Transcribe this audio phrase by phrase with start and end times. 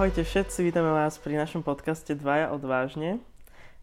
[0.00, 3.20] Ahojte všetci, vítame vás pri našom podcaste Dvaja odvážne.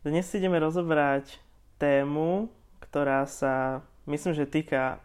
[0.01, 1.37] Dnes si ideme rozobrať
[1.77, 2.49] tému,
[2.81, 4.97] ktorá sa, myslím, že týka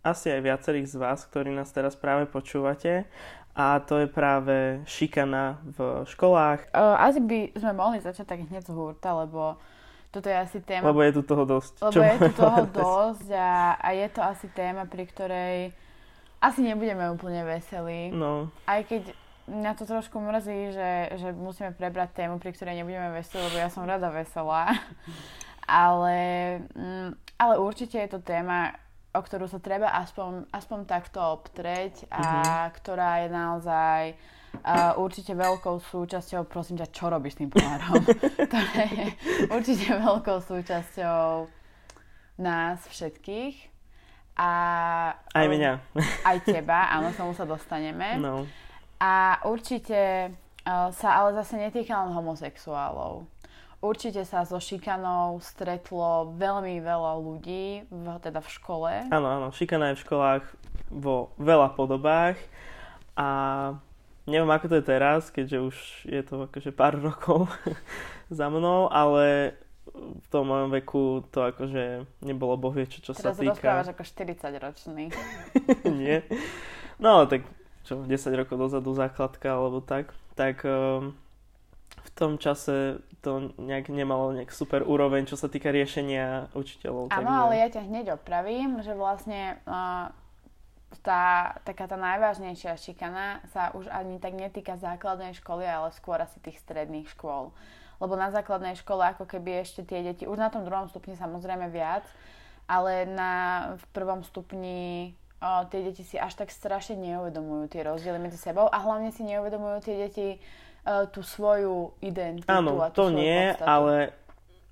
[0.00, 3.04] asi aj viacerých z vás, ktorí nás teraz práve počúvate.
[3.52, 6.72] A to je práve šikana v školách.
[6.72, 9.60] Asi by sme mohli začať tak hneď z hurta, lebo
[10.08, 10.88] toto je asi téma...
[10.88, 11.84] Lebo je tu toho dosť.
[11.84, 15.76] Lebo je tu toho dosť a, a je to asi téma, pri ktorej
[16.40, 18.08] asi nebudeme úplne veselí.
[18.08, 18.48] No.
[18.64, 19.12] Aj keď
[19.46, 23.70] mňa to trošku mrzí, že, že musíme prebrať tému, pri ktorej nebudeme veselí, lebo ja
[23.70, 24.74] som rada veselá.
[25.66, 26.18] ale,
[26.74, 28.74] mm, ale určite je to téma,
[29.14, 32.68] o ktorú sa treba aspoň, aspoň takto obtreť a mm-hmm.
[32.76, 38.02] ktorá je naozaj uh, určite veľkou súčasťou, prosím ťa, čo robíš s tým pohárom?
[38.52, 39.04] to je
[39.48, 41.48] určite veľkou súčasťou
[42.44, 43.72] nás všetkých.
[44.36, 44.50] A,
[45.32, 45.72] aj mňa.
[46.28, 48.20] Aj teba, áno, tomu sa dostaneme.
[48.20, 48.44] No.
[48.96, 50.32] A určite
[50.64, 53.28] uh, sa ale zase netýka len homosexuálov.
[53.84, 58.92] Určite sa so šikanou stretlo veľmi veľa ľudí, v, teda v škole.
[59.12, 60.44] Áno, áno, šikana je v školách
[60.88, 62.40] vo veľa podobách
[63.18, 63.28] a
[64.24, 65.76] neviem ako to je teraz, keďže už
[66.08, 67.52] je to akože pár rokov
[68.32, 69.54] za mnou, ale
[69.96, 73.60] v tom mojom veku to akože nebolo bohvie čo, čo teraz sa týka.
[73.60, 75.04] Teraz rozprávaš ako 40 ročný.
[76.00, 76.26] Nie.
[77.00, 77.46] No, tak
[77.86, 81.14] čo, 10 rokov dozadu základka alebo tak, tak um,
[81.86, 87.10] v tom čase to nejak nemalo nejak super úroveň, čo sa týka riešenia učiteľov.
[87.10, 87.42] Áno, takže...
[87.42, 90.10] ale ja ťa hneď opravím, že vlastne uh,
[91.02, 96.38] tá, taká tá najvážnejšia šikana sa už ani tak netýka základnej školy, ale skôr asi
[96.38, 97.50] tých stredných škôl.
[97.96, 101.72] Lebo na základnej škole ako keby ešte tie deti, už na tom druhom stupni samozrejme
[101.72, 102.04] viac,
[102.68, 103.32] ale na,
[103.78, 108.68] v prvom stupni o, tie deti si až tak strašne neuvedomujú tie rozdiely medzi sebou
[108.68, 110.28] a hlavne si neuvedomujú tie deti
[110.84, 112.48] o, tú svoju identitu.
[112.48, 113.68] Áno, a tú to nie, podstatu.
[113.68, 113.94] ale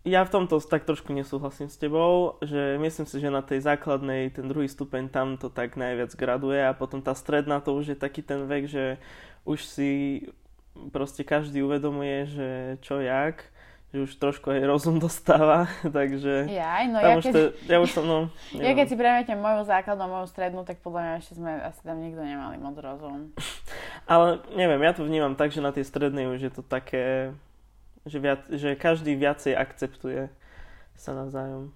[0.04, 4.28] ja v tomto tak trošku nesúhlasím s tebou, že myslím si, že na tej základnej
[4.36, 7.98] ten druhý stupeň tam to tak najviac graduje a potom tá stredná to už je
[7.98, 9.00] taký ten vek, že
[9.48, 9.90] už si
[10.92, 12.48] proste každý uvedomuje, že
[12.84, 13.48] čo jak
[13.94, 15.70] že už trošku aj rozum dostáva,
[16.02, 16.50] takže...
[16.50, 18.26] Ja, no ja, keď, to, ja už som, no...
[18.58, 22.02] Ja keď si previete moju základnú, moju strednú, tak podľa mňa ešte sme asi tam
[22.02, 23.30] nikto nemali moc rozum.
[24.10, 27.30] Ale neviem, ja to vnímam tak, že na tej strednej už je to také,
[28.02, 30.26] že, viac, že každý viacej akceptuje
[30.98, 31.70] sa navzájom.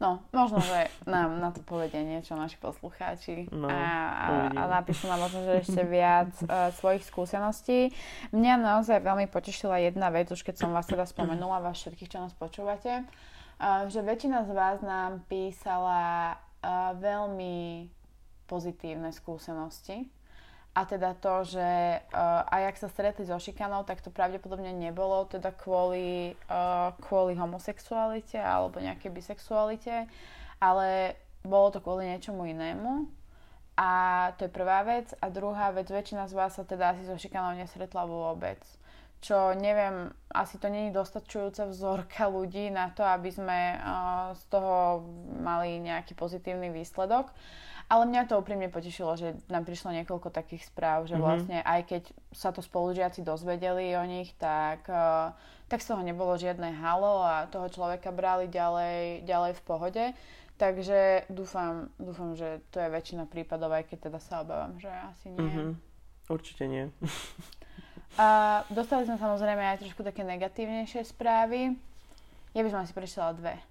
[0.00, 3.52] No, možno, že nám na to povedia niečo naši poslucháči.
[3.52, 7.92] No, a, a, a napíšu nám možno, že ešte viac uh, svojich skúseností.
[8.32, 12.18] Mňa naozaj veľmi potešila jedna vec, už keď som vás teda spomenula, vás všetkých, čo
[12.24, 16.32] nás počúvate, uh, že väčšina z vás nám písala
[16.64, 17.92] uh, veľmi
[18.48, 20.08] pozitívne skúsenosti
[20.70, 25.26] a teda to, že uh, aj ak sa stretli so šikanou, tak to pravdepodobne nebolo
[25.26, 30.06] teda kvôli, uh, kvôli homosexualite alebo nejakej bisexualite,
[30.62, 33.10] ale bolo to kvôli niečomu inému.
[33.74, 33.90] A
[34.38, 35.10] to je prvá vec.
[35.18, 38.60] A druhá vec, väčšina z vás sa teda asi so šikanou nesretla vôbec.
[39.20, 45.02] Čo neviem, asi to není dostačujúca vzorka ľudí na to, aby sme uh, z toho
[45.42, 47.32] mali nejaký pozitívny výsledok.
[47.90, 51.26] Uh, ale mňa to úprimne potešilo, že nám prišlo niekoľko takých správ, že mm-hmm.
[51.26, 55.34] vlastne aj keď sa to spolužiaci dozvedeli o nich, tak, uh,
[55.66, 60.04] tak z toho nebolo žiadne halo a toho človeka brali ďalej, ďalej v pohode.
[60.54, 65.34] Takže dúfam, dúfam, že to je väčšina prípadov, aj keď teda sa obávam, že asi
[65.34, 65.42] nie.
[65.42, 65.70] Mm-hmm.
[66.30, 66.84] Určite nie.
[68.22, 71.74] a dostali sme samozrejme aj trošku také negatívnejšie správy.
[72.54, 73.69] Ja by som asi prečítala dve.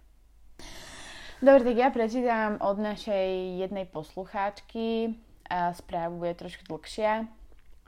[1.40, 5.16] Dobre, tak ja prečítam od našej jednej poslucháčky.
[5.48, 7.32] Správu bude trošku dlhšia.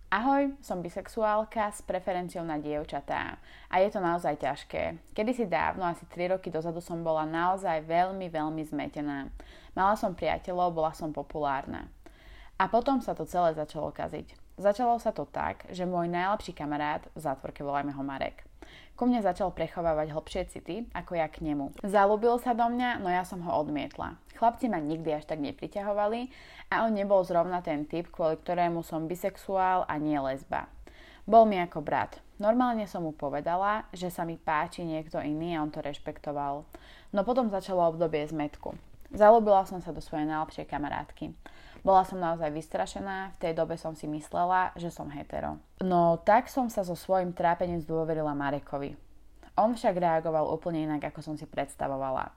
[0.08, 3.44] Ahoj, som bisexuálka s preferenciou na dievčatá.
[3.68, 4.96] A je to naozaj ťažké.
[5.12, 9.28] Kedysi dávno, asi 3 roky dozadu som bola naozaj veľmi, veľmi zmetená.
[9.76, 11.92] Mala som priateľov, bola som populárna.
[12.56, 14.32] A potom sa to celé začalo kaziť.
[14.64, 18.48] Začalo sa to tak, že môj najlepší kamarát, v zátvorke volajme ho Marek,
[18.96, 21.74] ku mne začal prechovávať hlbšie city, ako ja k nemu.
[21.82, 24.20] Zalúbil sa do mňa, no ja som ho odmietla.
[24.38, 26.30] Chlapci ma nikdy až tak nepriťahovali
[26.70, 30.70] a on nebol zrovna ten typ, kvôli ktorému som bisexuál a nie lesba.
[31.30, 32.18] Bol mi ako brat.
[32.42, 36.66] Normálne som mu povedala, že sa mi páči niekto iný a on to rešpektoval.
[37.14, 38.74] No potom začalo obdobie zmetku.
[39.14, 41.36] Zalúbila som sa do svojej najlepšej kamarátky.
[41.82, 45.58] Bola som naozaj vystrašená, v tej dobe som si myslela, že som hetero.
[45.82, 48.94] No tak som sa so svojím trápením zdôverila Marekovi.
[49.58, 52.30] On však reagoval úplne inak, ako som si predstavovala.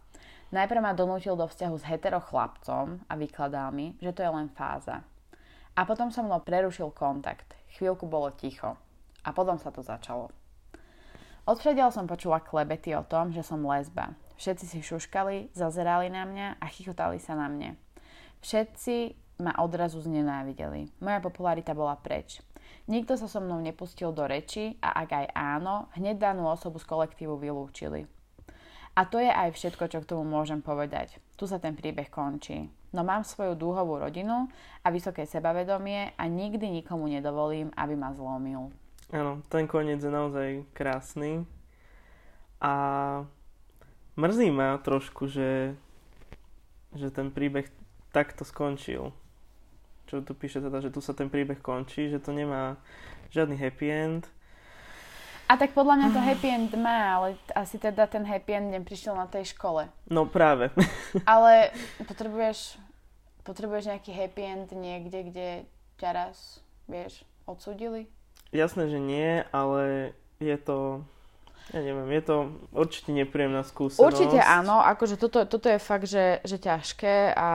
[0.49, 4.49] Najprv ma donútil do vzťahu s hetero chlapcom a vykladal mi, že to je len
[4.49, 5.05] fáza.
[5.75, 7.53] A potom so mnou prerušil kontakt.
[7.77, 8.79] Chvíľku bolo ticho.
[9.27, 10.31] A potom sa to začalo.
[11.45, 14.17] Odvšadiaľ som počula klebety o tom, že som lesba.
[14.41, 17.77] Všetci si šuškali, zazerali na mňa a chichotali sa na mne.
[18.41, 20.91] Všetci ma odrazu znenávideli.
[21.03, 22.39] Moja popularita bola preč.
[22.85, 26.87] Nikto sa so mnou nepustil do reči a ak aj áno, hneď danú osobu z
[26.89, 28.05] kolektívu vylúčili.
[28.95, 31.19] A to je aj všetko, čo k tomu môžem povedať.
[31.35, 32.71] Tu sa ten príbeh končí.
[32.95, 34.47] No mám svoju dúhovú rodinu
[34.85, 38.71] a vysoké sebavedomie a nikdy nikomu nedovolím, aby ma zlomil.
[39.11, 41.43] Áno, ten koniec je naozaj krásny.
[42.63, 42.73] A
[44.15, 45.75] mrzí ma trošku, že,
[46.95, 47.67] že ten príbeh
[48.15, 49.11] takto skončil.
[50.15, 52.79] Čo tu píše teda, že tu sa ten príbeh končí, že to nemá
[53.35, 54.31] žiadny happy end.
[55.51, 59.19] A tak podľa mňa to happy end má, ale asi teda ten happy end neprišiel
[59.19, 59.91] na tej škole.
[60.07, 60.71] No práve.
[61.27, 61.75] ale
[62.07, 62.79] potrebuješ,
[63.43, 65.49] potrebuješ nejaký happy end niekde, kde
[65.99, 68.07] ťa raz, vieš, odsudili?
[68.55, 71.03] Jasné, že nie, ale je to,
[71.75, 72.37] ja neviem, je to
[72.71, 73.99] určite nepríjemná skúsenosť.
[73.99, 77.51] Určite áno, akože toto, toto je fakt, že, že ťažké a...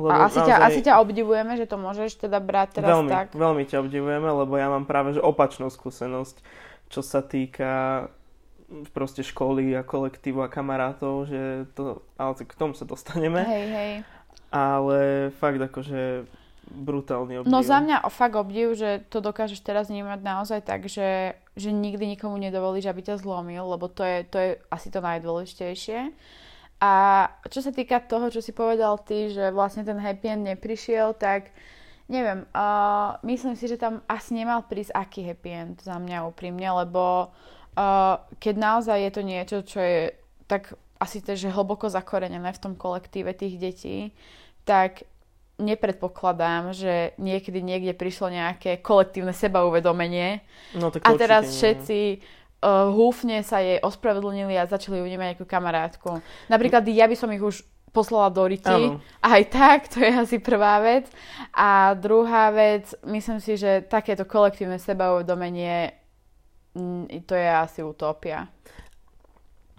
[0.00, 0.48] Lebo a asi, naozaj...
[0.48, 3.26] ťa, asi ťa obdivujeme, že to môžeš teda brať teraz veľmi, tak.
[3.36, 6.40] Veľmi ťa obdivujeme, lebo ja mám práve že opačnú skúsenosť,
[6.88, 8.08] čo sa týka
[8.96, 13.44] proste školy a kolektívu a kamarátov, že to, ale k tomu sa dostaneme.
[13.44, 13.92] Hej, hej.
[14.48, 16.24] Ale fakt akože
[16.72, 17.52] brutálny obdiv.
[17.52, 22.16] No za mňa fakt obdiv, že to dokážeš teraz vnímať naozaj tak, že, že nikdy
[22.16, 26.16] nikomu nedovolíš, aby ťa zlomil, lebo to je, to je asi to najdôležitejšie.
[26.82, 26.92] A
[27.46, 31.54] čo sa týka toho, čo si povedal ty, že vlastne ten happy end neprišiel, tak
[32.10, 36.66] neviem, uh, myslím si, že tam asi nemal prísť aký happy end za mňa úprimne,
[36.82, 37.30] lebo
[37.78, 40.00] uh, keď naozaj je to niečo, čo je
[40.50, 43.98] tak asi to, že hlboko zakorenené v tom kolektíve tých detí,
[44.66, 45.06] tak
[45.62, 50.42] nepredpokladám, že niekedy niekde prišlo nejaké kolektívne sebauvedomenie
[50.74, 51.58] no, tak a teraz nie.
[52.62, 56.10] Uh, húfne sa jej ospravedlnili a začali ju vnímať ako kamarátku.
[56.46, 58.72] Napríklad ja by som ich už poslala do Riti.
[58.72, 59.04] Ano.
[59.20, 61.10] Aj tak, to je asi prvá vec.
[61.52, 65.92] A druhá vec, myslím si, že takéto kolektívne sebauvedomenie
[66.72, 68.48] mm, to je asi utopia.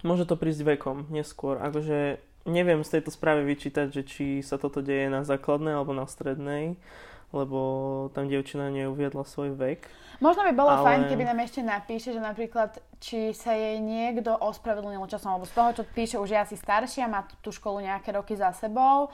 [0.05, 1.57] Môže to prísť vekom, neskôr.
[1.57, 6.05] Akože neviem z tejto správy vyčítať, že či sa toto deje na základnej alebo na
[6.05, 6.75] strednej,
[7.33, 7.59] lebo
[8.13, 9.89] tam dievčina neuviedla svoj vek.
[10.21, 10.85] Možno by bolo ale...
[10.85, 15.53] fajn, keby nám ešte napíše, že napríklad, či sa jej niekto ospravedlnil časom, lebo z
[15.57, 19.09] toho, čo píše, už je asi staršia, má tú školu nejaké roky za sebou.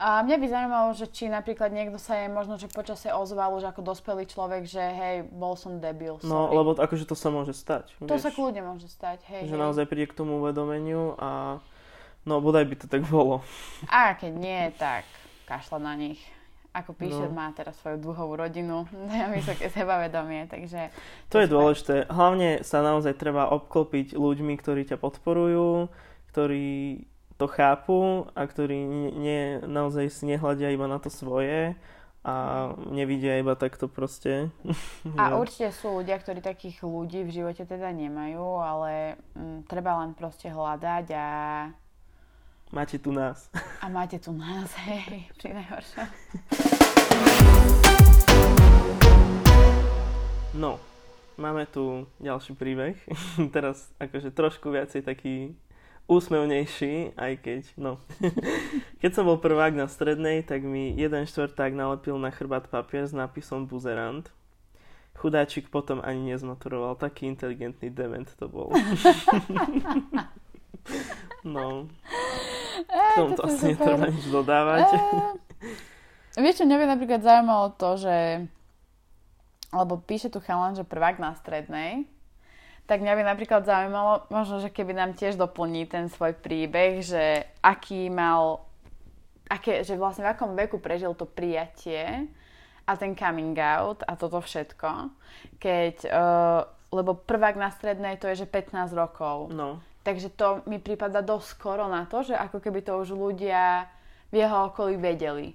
[0.00, 3.68] A mňa by zaujímalo, že či napríklad niekto sa jej možno, že počasie ozval už
[3.68, 6.16] ako dospelý človek, že hej, bol som debil.
[6.24, 6.32] No, sorry.
[6.32, 7.92] No, lebo akože to sa môže stať.
[8.00, 9.46] To vieš, sa kľudne môže stať, hej.
[9.46, 9.62] Že hej.
[9.62, 11.60] naozaj príde k tomu uvedomeniu a
[12.26, 13.40] No, bodaj by to tak bolo.
[13.88, 15.08] A keď nie, tak
[15.48, 16.20] kašľa na nich.
[16.70, 17.34] Ako píše, no.
[17.34, 18.86] má teraz svoju dlhovú rodinu,
[19.34, 20.94] vysoké sebavedomie, takže...
[21.30, 21.94] To, to je dôležité.
[22.06, 25.90] Hlavne sa naozaj treba obklopiť ľuďmi, ktorí ťa podporujú,
[26.30, 27.02] ktorí
[27.40, 28.76] to chápu a ktorí
[29.16, 31.74] nie, naozaj si nehľadia iba na to svoje
[32.20, 32.34] a
[32.92, 34.52] nevidia iba takto proste.
[35.16, 39.96] A určite sú ľudia, ktorí takých ľudí v živote teda nemajú, ale m, mm, treba
[40.04, 41.26] len proste hľadať a
[42.70, 43.50] Máte tu nás.
[43.82, 46.06] A máte tu nás, hej, pri najhoršom.
[50.54, 50.78] No,
[51.34, 52.94] máme tu ďalší príbeh.
[53.54, 55.58] Teraz akože trošku viacej taký
[56.06, 57.98] úsmevnejší, aj keď, no.
[59.02, 63.10] keď som bol prvák na strednej, tak mi jeden štvrták nalepil na chrbát papier s
[63.10, 64.30] nápisom buzerant.
[65.18, 68.70] Chudáčik potom ani nezmaturoval, taký inteligentný dement to bol.
[71.42, 71.90] no.
[72.88, 74.86] K tomu to asi netreba nič dodávať.
[76.36, 78.16] E, vieš čo, mňa by napríklad zaujímalo to, že
[79.70, 82.06] lebo píše tu chalan, že prvák na strednej,
[82.90, 87.46] tak mňa by napríklad zaujímalo, možno, že keby nám tiež doplní ten svoj príbeh, že
[87.62, 88.66] aký mal,
[89.46, 92.26] aké, že vlastne v akom veku prežil to prijatie
[92.82, 95.14] a ten coming out a toto všetko,
[95.62, 99.54] keď, uh, lebo prvák na strednej to je, že 15 rokov.
[99.54, 99.78] No.
[100.00, 103.84] Takže to mi prípada dosť skoro na to, že ako keby to už ľudia
[104.32, 105.52] v jeho okolí vedeli.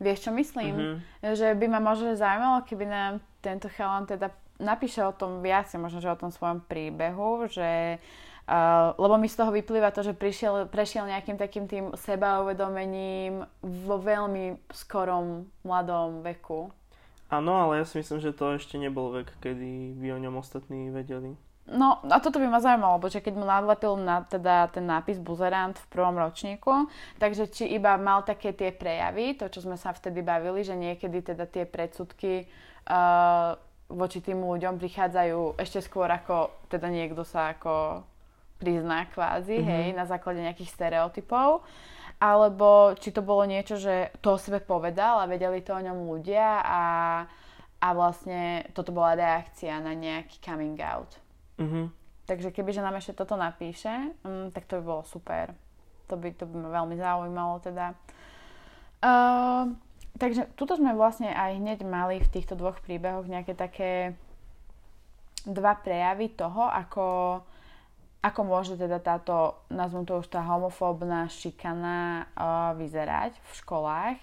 [0.00, 0.74] Vieš, čo myslím?
[0.74, 1.34] Mm-hmm.
[1.36, 3.12] Že by ma možno zaujímalo, keby nám
[3.44, 8.00] tento chalan teda napíše o tom viac, možno, že o tom svojom príbehu, že
[8.42, 13.96] Uh, lebo mi z toho vyplýva to, že prišiel, prešiel nejakým takým tým sebauvedomením vo
[14.02, 16.66] veľmi skorom mladom veku.
[17.30, 20.90] Áno, ale ja si myslím, že to ešte nebol vek, kedy by o ňom ostatní
[20.90, 21.38] vedeli.
[21.72, 25.80] No a toto by ma zaujímalo, že keď mu nadlepil na, teda ten nápis buzerant
[25.80, 30.20] v prvom ročníku, takže či iba mal také tie prejavy, to čo sme sa vtedy
[30.20, 32.44] bavili, že niekedy teda tie predsudky
[32.92, 33.56] uh,
[33.88, 38.04] voči tým ľuďom prichádzajú ešte skôr ako teda niekto sa ako
[38.60, 39.72] prizná kvázi, mm-hmm.
[39.72, 41.64] hej, na základe nejakých stereotypov.
[42.22, 46.06] Alebo či to bolo niečo, že to o sebe povedal a vedeli to o ňom
[46.06, 46.84] ľudia a,
[47.82, 51.18] a vlastne toto bola reakcia na nejaký coming out.
[51.58, 51.86] Mm-hmm.
[52.22, 55.52] Takže kebyže nám ešte toto napíše, um, tak to by bolo super.
[56.06, 57.98] To by, to by ma veľmi zaujímalo teda.
[59.02, 59.74] Uh,
[60.16, 64.14] takže tuto sme vlastne aj hneď mali v týchto dvoch príbehoch nejaké také
[65.42, 67.06] dva prejavy toho, ako,
[68.22, 74.18] ako môže teda táto, nazvem to už tá homofóbna šikana uh, vyzerať v školách.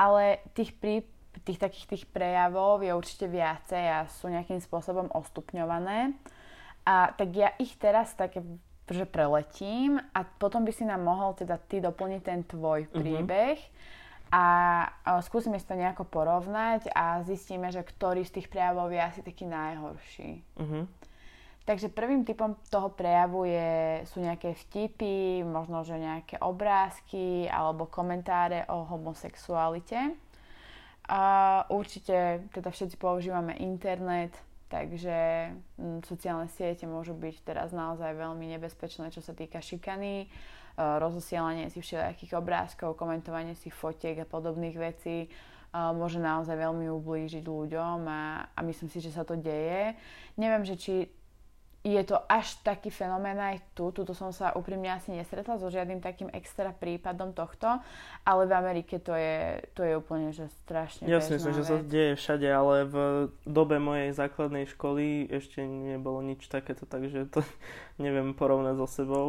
[0.00, 1.06] Ale tých, prí,
[1.44, 6.14] tých takých tých prejavov je určite viacej a sú nejakým spôsobom ostupňované.
[6.84, 8.42] A tak ja ich teraz také
[8.90, 12.92] že preletím a potom by si nám mohol teda ty doplniť ten tvoj mhm.
[12.92, 13.58] príbeh.
[13.58, 13.98] Uh-huh
[14.30, 14.46] a
[15.26, 19.42] skúsime si to nejako porovnať a zistíme, že ktorý z tých prejavov je asi taký
[19.42, 20.30] najhorší.
[20.54, 20.86] Uh-huh.
[21.66, 28.70] Takže prvým typom toho prejavu je, sú nejaké vtipy, možno že nejaké obrázky alebo komentáre
[28.70, 30.14] o homosexualite.
[31.10, 31.22] A
[31.74, 34.30] určite teda všetci používame internet,
[34.70, 40.30] takže m, sociálne siete môžu byť teraz naozaj veľmi nebezpečné, čo sa týka šikany
[40.80, 45.28] rozosielanie si všelijakých obrázkov, komentovanie si fotiek a podobných vecí
[45.70, 49.94] môže naozaj veľmi ublížiť ľuďom a, a myslím si, že sa to deje.
[50.34, 50.94] Neviem, že či
[51.80, 53.88] je to až taký fenomén aj tu.
[53.88, 57.80] Tuto som sa úprimne asi nestretla so žiadnym takým extra prípadom tohto,
[58.20, 61.80] ale v Amerike to je, to je úplne že strašne Ja si myslím, že sa
[61.80, 62.96] deje všade, ale v
[63.48, 67.40] dobe mojej základnej školy ešte nebolo nič takéto, takže to
[68.04, 69.28] neviem porovnať so sebou.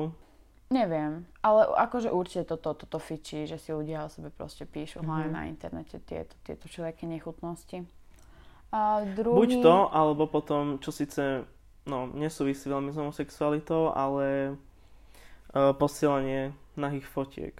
[0.71, 5.07] Neviem, ale akože určite toto, toto fičí, že si ľudia o sebe proste píšu, mm-hmm.
[5.07, 7.83] hlavne na internete tieto, tieto všelijaké nechutnosti.
[8.71, 9.35] A druhý...
[9.35, 11.43] Buď to, alebo potom, čo síce
[11.85, 14.57] no, nesúvisí veľmi s homosexualitou, ale
[15.53, 17.55] uh, posielanie nahých fotiek.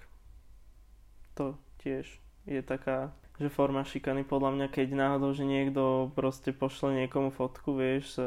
[1.40, 2.08] To tiež
[2.46, 7.74] je taká že forma šikany podľa mňa, keď náhodou, že niekto proste pošle niekomu fotku,
[7.74, 8.18] vieš, s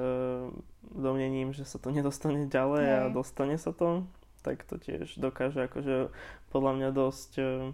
[0.82, 2.98] domnením, že sa to nedostane ďalej Hej.
[2.98, 4.02] a dostane sa to,
[4.42, 6.10] tak to tiež dokáže akože
[6.50, 7.70] podľa mňa dosť uh,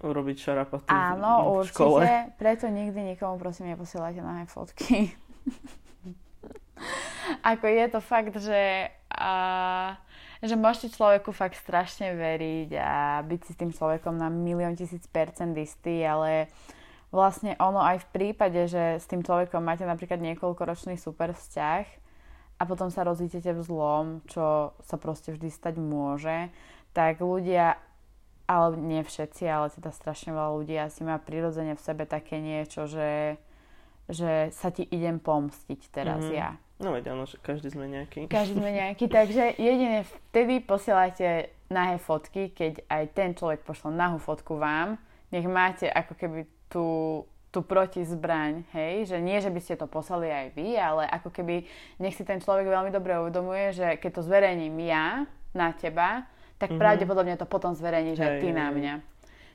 [0.00, 2.00] urobiť šarapatu Áno, v, v škole.
[2.00, 5.12] určite, preto nikdy nikomu prosím neposielajte na fotky.
[7.42, 9.96] Ako je to fakt, že, uh,
[10.44, 15.04] že môžete človeku fakt strašne veriť a byť si s tým človekom na milión tisíc
[15.08, 16.52] percent istý, ale
[17.14, 22.04] vlastne ono aj v prípade, že s tým človekom máte napríklad niekoľkoročný super vzťah,
[22.54, 26.54] a potom sa rozítete v zlom, čo sa proste vždy stať môže,
[26.94, 27.74] tak ľudia,
[28.46, 32.86] ale nie všetci, ale teda strašne veľa ľudí asi má prirodzene v sebe také niečo,
[32.86, 33.42] že,
[34.06, 36.38] že sa ti idem pomstiť teraz mm-hmm.
[36.38, 36.54] ja.
[36.82, 38.26] No veď áno, že každý sme nejaký.
[38.26, 44.18] Každý sme nejaký, takže jedine vtedy posielajte nahé fotky, keď aj ten človek pošle nahú
[44.18, 44.98] fotku vám,
[45.30, 46.86] nech máte ako keby tú
[47.54, 51.62] tú protizbraň, hej, že nie, že by ste to poslali aj vy, ale ako keby
[52.02, 55.22] nech si ten človek veľmi dobre uvedomuje, že keď to zverejním ja
[55.54, 56.26] na teba,
[56.58, 56.82] tak mm-hmm.
[56.82, 58.94] pravdepodobne to potom zverejníš aj ty na mňa.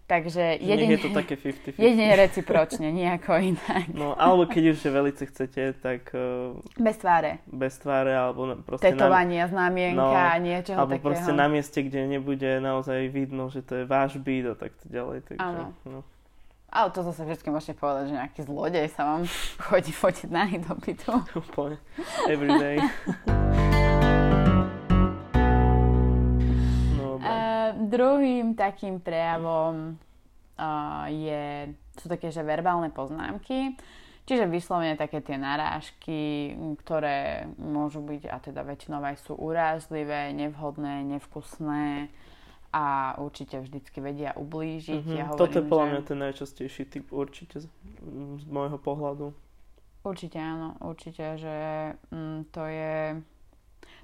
[0.10, 1.78] Takže jedine, je to také 50-50.
[1.78, 3.94] jedine recipročne, nejako inak.
[3.94, 6.10] No, alebo keď už velice chcete, tak...
[6.18, 7.46] Uh, bez tváre.
[7.46, 8.90] Bez tváre, alebo proste...
[8.90, 11.06] Tetovania, na, znamienka, no, niečoho alebo takého.
[11.06, 14.74] Alebo proste na mieste, kde nebude naozaj vidno, že to je váš byt a tak
[14.90, 15.18] ďalej.
[15.30, 15.78] Takže, Áno.
[15.86, 16.02] No.
[16.74, 19.30] Ale to zase vždy môžete povedať, že nejaký zlodej sa vám
[19.62, 21.14] chodí fotiť na do bytu.
[21.46, 21.78] Úplne.
[22.26, 22.78] Every day.
[27.76, 29.96] druhým takým prejavom
[30.58, 33.78] uh, je, sú také, že verbálne poznámky.
[34.30, 36.54] Čiže vyslovene také tie narážky,
[36.86, 42.14] ktoré môžu byť, a teda väčšinou aj sú urážlivé, nevhodné, nevkusné,
[42.70, 45.02] a určite vždycky vedia ublížiť.
[45.02, 45.18] Mm-hmm.
[45.18, 47.68] Ja hovorím, Toto je podľa mňa ten najčastejší typ určite z,
[48.38, 49.34] z môjho pohľadu.
[50.06, 51.56] Určite áno, určite, že
[52.14, 53.18] mm, to je...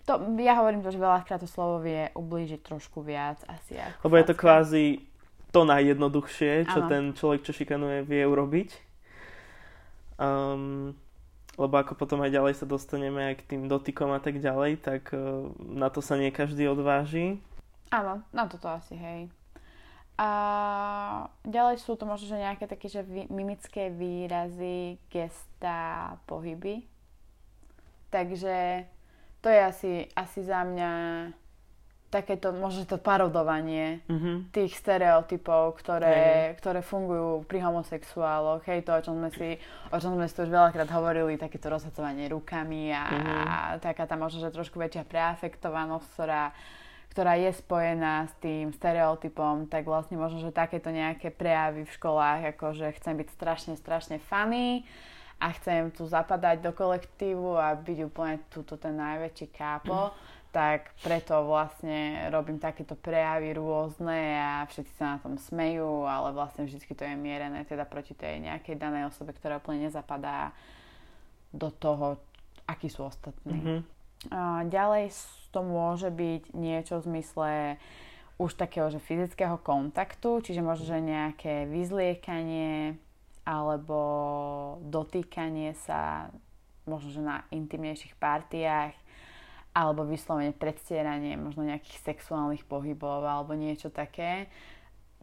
[0.06, 4.16] To, ja hovorím to, že veľakrát to slovo vie ublížiť trošku viac asi ako Lebo
[4.22, 4.86] je to kvázi
[5.50, 6.90] to najjednoduchšie, čo ano.
[6.92, 8.70] ten človek, čo šikanuje, vie urobiť.
[10.22, 10.94] Um,
[11.56, 15.10] lebo ako potom aj ďalej sa dostaneme aj k tým dotykom a tak ďalej, tak
[15.16, 17.40] uh, na to sa nie každý odváži.
[17.90, 19.32] Áno, na toto asi, hej.
[20.16, 20.30] A
[21.44, 26.88] ďalej sú to možno že nejaké také, že vy, mimické výrazy, gesta, pohyby.
[28.12, 28.88] Takže
[29.46, 30.92] to je asi, asi za mňa
[32.08, 34.50] takéto, možno to parodovanie Mhm.
[34.50, 36.16] tých stereotypov, ktoré,
[36.56, 38.64] ktoré fungujú pri homosexuáloch.
[38.64, 39.50] Hej, to, o čom sme si,
[39.92, 43.34] o čom sme si už veľakrát hovorili, takéto rozhacovanie rukami a, Mhm.
[43.46, 46.44] a taká tá možno, že trošku väčšia preafektovanosť, ktorá,
[47.12, 52.56] ktorá je spojená s tým stereotypom, tak vlastne možno, že takéto nejaké prejavy v školách,
[52.56, 54.88] ako že chcem byť strašne, strašne funny
[55.40, 60.16] a chcem tu zapadať do kolektívu a byť úplne túto ten najväčší kápo,
[60.56, 66.64] tak preto vlastne robím takéto prejavy rôzne a všetci sa na tom smejú, ale vlastne
[66.64, 70.56] vždy to je mierené teda proti tej nejakej danej osobe, ktorá úplne nezapadá
[71.52, 72.16] do toho,
[72.64, 73.60] akí sú ostatní.
[73.60, 73.78] Mhm.
[74.32, 75.12] A ďalej
[75.52, 77.52] to môže byť niečo v zmysle
[78.36, 83.00] už takého, že fyzického kontaktu, čiže možno, že nejaké vyzliekanie
[83.46, 83.98] alebo
[84.82, 86.34] dotýkanie sa
[86.90, 88.98] možno, že na intimnejších partiách
[89.76, 94.50] alebo vyslovene predstieranie možno nejakých sexuálnych pohybov alebo niečo také.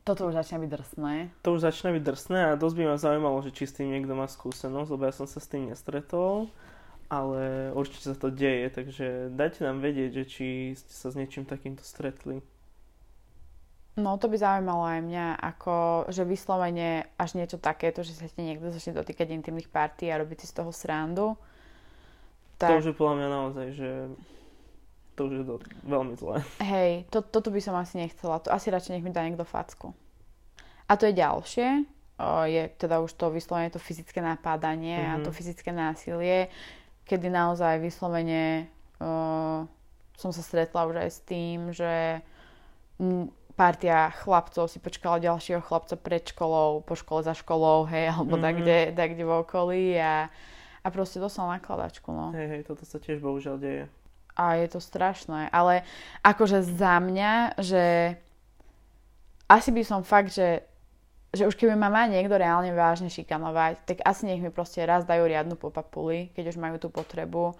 [0.02, 1.14] Toto už začína byť drsné.
[1.46, 4.18] To už začína byť drsné a dosť by ma zaujímalo, že či s tým niekto
[4.18, 6.50] má skúsenosť, lebo ja som sa s tým nestretol,
[7.06, 11.46] ale určite sa to deje, takže dajte nám vedieť, že či ste sa s niečím
[11.46, 12.42] takýmto stretli.
[13.94, 15.74] No to by zaujímalo aj mňa, ako,
[16.08, 20.40] že vyslovene až niečo takéto, že sa ti niekto začne dotýkať intimných partí a robiť
[20.40, 21.36] si z toho srandu.
[22.56, 23.90] To Tak, už je podľa mňa naozaj, že
[25.12, 26.40] to už je to veľmi zlé.
[26.64, 28.40] hej, to, toto by som asi nechcela.
[28.40, 29.92] To asi radšej nech mi dá niekto facku.
[30.88, 31.68] A to je ďalšie.
[32.16, 35.22] O, je teda už to vyslovene to fyzické napádanie a Mhm.
[35.22, 36.48] to fyzické násilie,
[37.04, 39.68] kedy naozaj vyslovene o,
[40.14, 42.24] som sa stretla už aj s tým, že
[43.52, 48.42] partia chlapcov si počkala ďalšieho chlapca pred školou, po škole za školou, hej, alebo Mhm.
[48.42, 50.32] tak, kde, tak, kde v okolí a,
[50.80, 52.32] a proste dostal nakladačku, no.
[52.32, 53.84] Hej, hej, toto sa tiež bohužiaľ deje.
[54.32, 55.84] A je to strašné, ale
[56.24, 58.16] akože za mňa, že
[59.44, 60.64] asi by som fakt, že,
[61.28, 65.04] že už keby ma má niekto reálne vážne šikanovať, tak asi nech mi proste raz
[65.04, 67.52] dajú riadnu popapuli, keď už majú tú potrebu,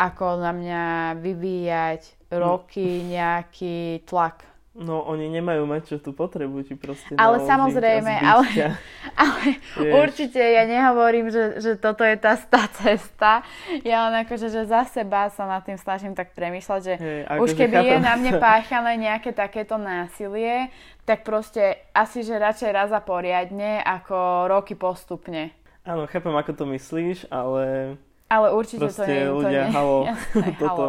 [0.00, 0.82] ako na mňa
[1.20, 4.53] vyvíjať roky nejaký tlak.
[4.74, 8.74] No, oni nemajú mať čo tú potrebu, ti proste Ale samozrejme, ale-.
[9.22, 9.42] Ale
[9.78, 9.92] Vieš.
[9.94, 13.46] určite ja nehovorím, že, že toto je tá, tá cesta.
[13.86, 17.54] Ja len akože, že za seba sa nad tým snažím tak premýšľať, že Hej, Už
[17.54, 18.02] akože keby je chápem.
[18.02, 20.74] na mne páchané nejaké takéto násilie,
[21.06, 25.54] tak proste asi, že radšej raz a poriadne, ako roky postupne.
[25.86, 27.94] Áno, chápem, ako to myslíš, ale
[28.26, 29.70] Ale určite to nie je to ľudia, nie.
[29.70, 30.86] halo, Jasné, toto.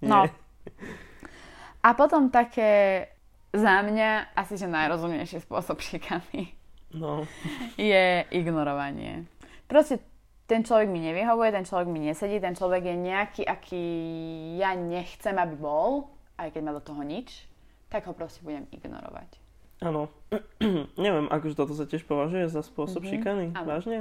[0.00, 0.24] No.
[1.80, 3.06] A potom také
[3.50, 6.54] za mňa asi, že najrozumnejší spôsob šikany
[6.90, 7.22] No,
[7.78, 9.24] je ignorovanie.
[9.64, 10.02] Proste
[10.44, 13.84] ten človek mi nevyhovuje, ten človek mi nesedí, ten človek je nejaký, aký
[14.58, 17.46] ja nechcem, aby bol, aj keď má do toho nič,
[17.86, 19.38] tak ho proste budem ignorovať.
[19.80, 20.10] áno.
[20.98, 23.66] Neviem, akože toto sa tiež považuje za spôsob Mhm, šikany, áno.
[23.66, 23.98] vážne?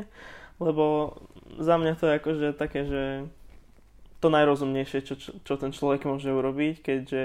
[0.58, 1.16] Lebo
[1.56, 3.04] za mňa to je akože také, že
[4.20, 7.24] to najrozumnejšie, čo, čo, čo ten človek môže urobiť, keďže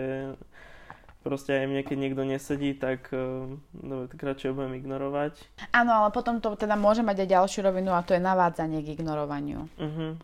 [1.24, 3.48] proste aj mne, keď niekto nesedí, tak uh,
[3.80, 5.40] no, tak radšej ho budem ignorovať.
[5.72, 8.92] Áno, ale potom to teda môže mať aj ďalšiu rovinu a to je navádzanie k
[9.00, 9.64] ignorovaniu.
[9.80, 10.20] Uh-huh.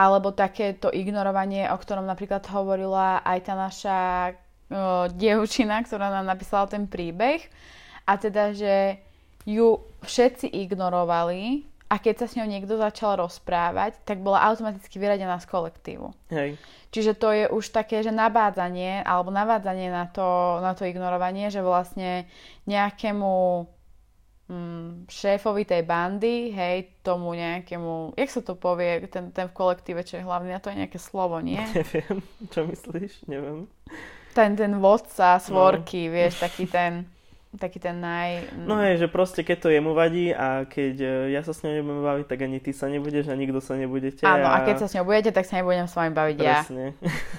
[0.00, 3.98] Alebo takéto ignorovanie, o ktorom napríklad hovorila aj tá naša
[4.32, 7.44] o, dievčina, ktorá nám napísala ten príbeh.
[8.08, 9.04] A teda, že
[9.44, 15.40] ju všetci ignorovali a keď sa s ňou niekto začal rozprávať, tak bola automaticky vyradená
[15.40, 16.12] z kolektívu.
[16.28, 21.52] Hej, Čiže to je už také, že nabádzanie alebo navádzanie na to, na to ignorovanie,
[21.52, 22.24] že vlastne
[22.64, 23.32] nejakému
[24.48, 30.00] mm, šéfovi tej bandy, hej, tomu nejakému, jak sa to povie, ten, ten v kolektíve,
[30.00, 31.60] čo je hlavný, a to je nejaké slovo, nie?
[31.76, 33.68] neviem, čo myslíš, neviem.
[34.32, 37.04] Ten, ten vodca, svorky, vieš, taký ten,
[37.58, 38.54] taký ten naj...
[38.54, 41.74] No hej, že proste keď to jemu vadí a keď e, ja sa s ňou
[41.74, 44.22] nebudem baviť, tak ani ty sa nebudeš a nikto sa nebudete.
[44.22, 46.62] Áno, a keď sa s ňou budete, tak sa nebudem s vami baviť ja.
[46.62, 46.86] Presne.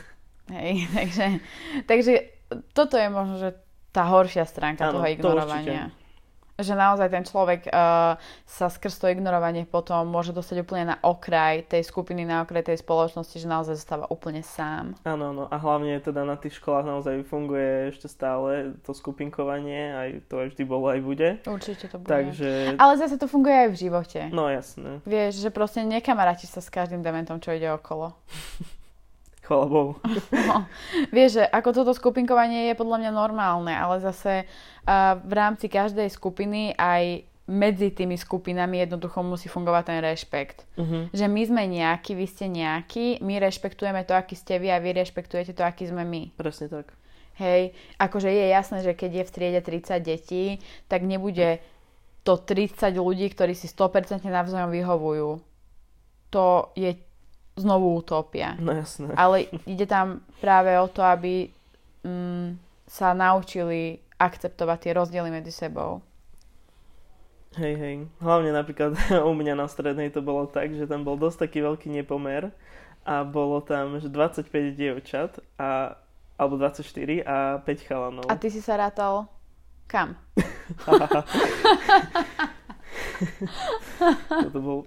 [0.59, 1.25] Hej, takže,
[1.87, 2.13] takže
[2.75, 3.49] toto je možno, že
[3.89, 5.89] tá horšia stránka Áno, toho to ignorovania.
[6.59, 11.63] Že naozaj ten človek uh, sa skrz to ignorovanie potom môže dostať úplne na okraj
[11.65, 14.99] tej skupiny, na okraj tej spoločnosti, že naozaj zostáva úplne sám.
[15.07, 20.09] Áno, no a hlavne teda na tých školách naozaj funguje ešte stále to skupinkovanie, aj
[20.27, 21.29] to aj vždy bolo, aj bude.
[21.47, 22.11] Určite to bude.
[22.11, 24.19] Takže, Ale zase to funguje aj v živote.
[24.35, 28.11] no jasné, Vieš, že proste nekamarátiš sa s každým dementom, čo ide okolo.
[29.49, 29.93] chvala Bohu.
[30.29, 30.69] No,
[31.09, 36.13] vieš, že ako toto skupinkovanie je podľa mňa normálne, ale zase uh, v rámci každej
[36.13, 40.69] skupiny aj medzi tými skupinami jednoducho musí fungovať ten rešpekt.
[40.77, 41.09] Mhm.
[41.09, 44.93] Že my sme nejakí, vy ste nejakí, my rešpektujeme to, aký ste vy a vy
[44.93, 46.29] rešpektujete to, aký sme my.
[46.37, 46.93] Presne tak.
[47.41, 50.59] Hej, akože je jasné, že keď je v triede 30 detí,
[50.91, 51.63] tak nebude
[52.27, 55.39] to 30 ľudí, ktorí si 100% navzájom vyhovujú.
[56.35, 56.99] To je
[57.59, 58.55] znovu utopia.
[58.55, 59.11] No jasné.
[59.19, 61.51] Ale ide tam práve o to, aby
[62.07, 62.55] mm,
[62.87, 65.99] sa naučili akceptovať tie rozdiely medzi sebou.
[67.57, 67.95] Hej, hej.
[68.23, 68.95] Hlavne napríklad
[69.29, 72.55] u mňa na strednej to bolo tak, že tam bol dosť taký veľký nepomer
[73.03, 75.97] a bolo tam že 25 dievčat a,
[76.39, 78.25] alebo 24 a 5 chalanov.
[78.31, 79.27] A ty si sa rátal
[79.89, 80.15] kam?
[84.53, 84.85] to bol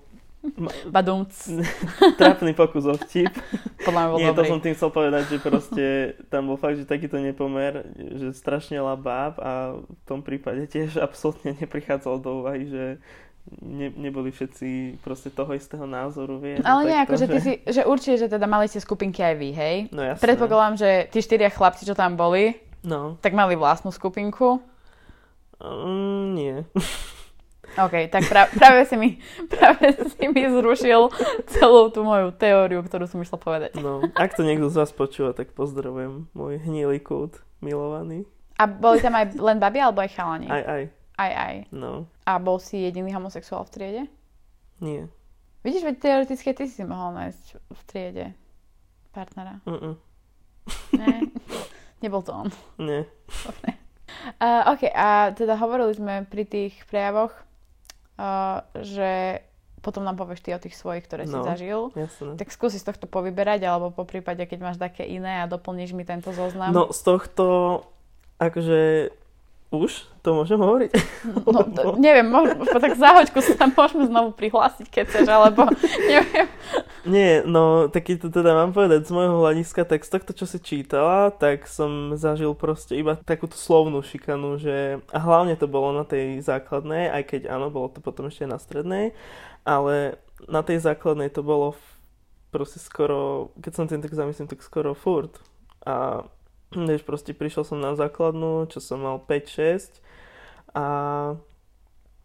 [0.85, 1.31] Badumc.
[2.19, 3.31] Trápny pokus o vtip.
[3.81, 4.39] Podľa mňa bol Nie, dobrý.
[4.39, 5.85] to som tým chcel povedať, že proste
[6.29, 10.99] tam bol fakt, že takýto nepomer, že strašne veľa báb a v tom prípade tiež
[10.99, 12.85] absolútne neprichádzalo do úvahy, že
[13.61, 16.63] ne, neboli všetci proste toho istého názoru, vieš.
[16.63, 19.77] Ale nie, akože ty si, že určite, že teda mali ste skupinky aj vy, hej?
[19.91, 20.23] No jasné.
[20.23, 24.59] Predpokladám, že tí štyria chlapci, čo tam boli, No, tak mali vlastnú skupinku.
[25.63, 26.57] mm, nie.
[27.75, 29.17] OK, tak pra- práve, si mi,
[29.53, 31.09] práve si mi zrušil
[31.49, 33.71] celú tú moju teóriu, ktorú som išla povedať.
[33.77, 38.29] No, ak to niekto z vás počúva, tak pozdravujem môj hnilý kút, milovaný.
[38.57, 40.47] A boli tam aj len babi alebo aj chalani?
[40.47, 40.83] Aj, aj,
[41.17, 41.55] Aj, aj.
[41.71, 44.03] no, A bol si jediný homosexuál v triede?
[44.79, 45.09] nie.
[45.63, 48.27] Vidíš, veď teoreticky ty si mohol nájsť v triede
[49.11, 49.63] partnera.
[49.63, 49.95] Mm-mm.
[50.93, 51.31] Ne?
[52.03, 52.49] Nebol to on.
[52.83, 53.07] Nie.
[54.43, 57.31] Uh, OK, a teda hovorili sme pri tých prejavoch,
[58.15, 59.41] uh, že
[59.79, 61.43] potom nám povieš ty o tých svojich, ktoré si No.
[61.43, 61.91] zažil.
[61.93, 62.39] Jasné.
[62.39, 66.03] Tak skúsi z tohto povyberať, alebo po prípade, keď máš také iné a doplníš mi
[66.03, 66.71] tento zoznam.
[66.71, 67.47] No, z tohto,
[68.39, 69.11] akože,
[69.73, 70.91] už to môžem hovoriť?
[71.49, 75.67] No, to, neviem, možno, tak za hoďku sa môžeme znovu prihlásiť, keď chceš, alebo
[76.13, 76.47] neviem.
[77.03, 80.47] Nie, no, tak keď to teda mám povedať z môjho hľadiska, tak z tohto, čo
[80.47, 85.91] si čítala, tak som zažil proste iba takúto slovnú šikanu, že a hlavne to bolo
[85.91, 89.17] na tej základnej, aj keď áno, bolo to potom ešte na strednej,
[89.67, 91.75] ale na tej základnej to bolo
[92.53, 95.41] proste skoro, keď som tým tak zamyslím, tak skoro furt.
[95.83, 96.29] A
[96.75, 100.01] vieš, proste prišiel som na základnú, čo som mal 5-6
[100.73, 100.87] a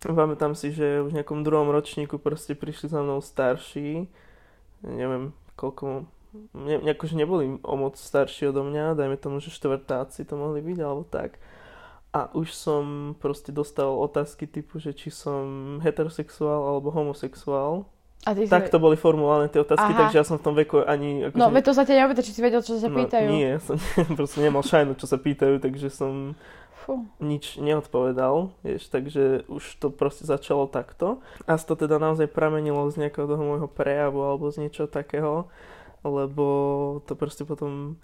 [0.02, 4.08] pamätám si, že už v nejakom druhom ročníku proste prišli za mnou starší,
[4.86, 6.06] neviem koľko,
[6.54, 10.78] ne, akože neboli o moc starší odo mňa, dajme tomu, že štvrtáci to mohli byť,
[10.80, 11.42] alebo tak.
[12.14, 17.90] A už som proste dostal otázky typu, že či som heterosexuál alebo homosexuál.
[18.26, 18.52] A ty si...
[18.52, 20.00] Tak to boli formulované tie otázky, Aha.
[20.08, 21.30] takže ja som v tom veku ani...
[21.30, 23.28] Akože, No, veď to sa ťa neopýta, či si vedel, čo sa pýtajú.
[23.30, 23.78] No, nie, som
[24.20, 26.34] proste nemal šajnu, čo sa pýtajú, takže som
[26.84, 27.08] Fú.
[27.20, 31.20] nič neodpovedal, vieš, takže už to proste začalo takto.
[31.48, 35.48] A to teda naozaj pramenilo z nejakého toho môjho prejavu alebo z niečoho takého,
[36.04, 36.46] lebo
[37.08, 38.00] to proste potom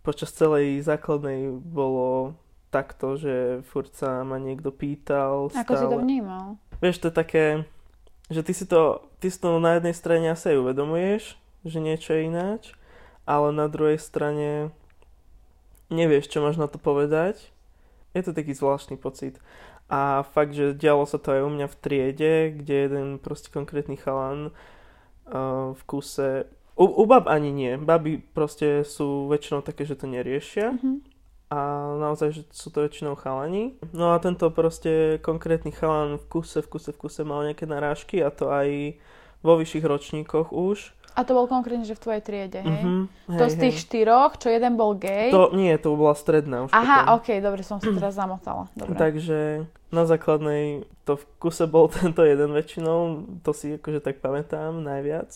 [0.00, 2.32] počas celej základnej bolo
[2.72, 5.50] takto, že furt sa ma niekto pýtal.
[5.52, 6.02] Ako si to stále.
[6.06, 6.56] vnímal?
[6.80, 7.44] Vieš, to je také,
[8.32, 11.22] že ty si to, ty si to na jednej strane asi aj uvedomuješ,
[11.68, 12.62] že niečo je ináč,
[13.28, 14.72] ale na druhej strane
[15.92, 17.52] nevieš, čo máš na to povedať.
[18.16, 19.38] Je to taký zvláštny pocit.
[19.90, 23.98] A fakt, že dialo sa to aj u mňa v triede, kde jeden proste konkrétny
[23.98, 24.50] chalan
[25.28, 26.46] uh, v kuse...
[26.80, 27.76] U, u bab ani nie.
[27.76, 31.09] Baby proste sú väčšinou také, že to neriešia Mhm.
[31.50, 31.58] A
[31.98, 33.74] naozaj, že sú to väčšinou chalani.
[33.90, 38.22] No a tento proste konkrétny chalan v kuse, v kuse, v kuse mal nejaké narážky
[38.22, 38.94] a to aj
[39.42, 40.94] vo vyšších ročníkoch už.
[41.18, 42.70] A to bol konkrétne, že v tvojej triede, hej?
[42.86, 43.82] Mhm, To hej, z tých hej.
[43.82, 45.34] štyroch, čo jeden bol gay.
[45.34, 47.18] To, nie, to bola stredná už Aha, potom.
[47.18, 48.70] ok, dobre, som sa teraz zamotala.
[48.78, 48.94] Dobre.
[48.94, 54.78] Takže na základnej to v kuse bol tento jeden väčšinou, to si akože tak pamätám
[54.86, 55.34] najviac.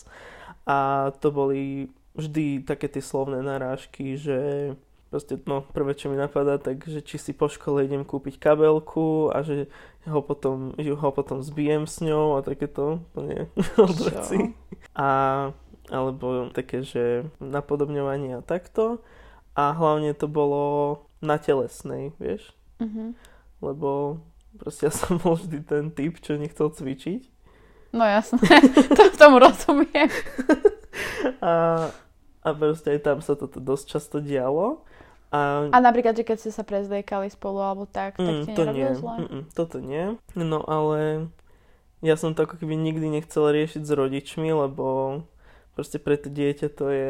[0.63, 4.39] A to boli vždy také tie slovné narážky, že
[5.15, 9.31] proste, no, prvé, čo mi napadá, tak, že či si po škole idem kúpiť kabelku
[9.31, 9.71] a že
[10.03, 13.47] ho potom, že ho potom zbijem s ňou a takéto úplne
[14.11, 14.51] veci.
[14.91, 15.07] A
[15.89, 19.05] alebo také, že napodobňovanie a takto.
[19.55, 22.51] A hlavne to bolo na telesnej, vieš?
[22.81, 23.15] Mhm.
[23.63, 24.19] Lebo
[24.59, 27.31] proste ja som bol vždy ten typ, čo nechcel cvičiť.
[27.95, 28.43] No jasné,
[28.97, 30.11] to tomu rozumiem.
[31.43, 31.51] A,
[32.39, 34.87] a proste aj tam sa toto dosť často dialo.
[35.33, 38.63] A, A napríklad, že keď ste sa prezliekali spolu alebo tak, tak mm, ti to
[38.69, 39.15] nie, zle?
[39.25, 40.15] mm, toto nie.
[40.37, 41.29] No ale
[42.05, 45.21] ja som to ako keby nikdy nechcel riešiť s rodičmi, lebo
[45.73, 47.09] proste pre to dieťa to je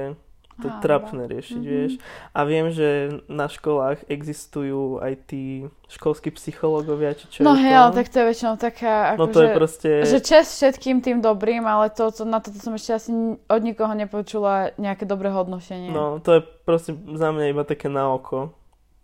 [0.55, 0.79] to Hanba.
[0.79, 1.67] trapné riešiť, Mhm.
[1.67, 1.93] vieš.
[2.31, 2.87] A viem, že
[3.25, 5.43] na školách existujú aj tí
[5.87, 9.39] školskí psychológovia, či čo No hej, ale tak to je väčšinou taká, No ako to
[9.39, 9.89] je že, proste...
[10.05, 13.91] že čest všetkým tým dobrým, ale to, to, na toto som ešte asi od nikoho
[13.91, 15.89] nepočula nejaké dobré hodnotenie.
[15.89, 18.55] No, to je proste za mňa iba také na oko.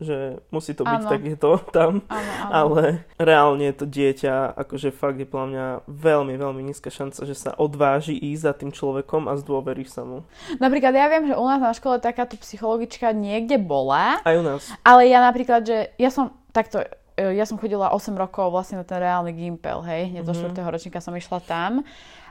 [0.02, 0.18] Že
[0.50, 1.08] musí to byť Áno.
[1.08, 2.52] takéto tam, Áno, áno.
[2.52, 2.84] ale
[3.16, 8.12] reálne to dieťa, akože fakt je podľa mňa veľmi, veľmi nízka šanca, že sa odváži
[8.14, 10.26] ísť za tým človekom a zdôverí sa mu.
[10.58, 14.66] Napríklad ja viem, že u nás na škole takáto psychologička niekde bola, Aj u nás.
[14.82, 16.82] ale ja napríklad, že ja som takto,
[17.14, 20.42] e, ja som chodila 8 rokov vlastne na ten reálny Gimpel, hej, hneď do Mhm.
[20.52, 20.68] 4.
[20.68, 21.86] ročníka som išla tam.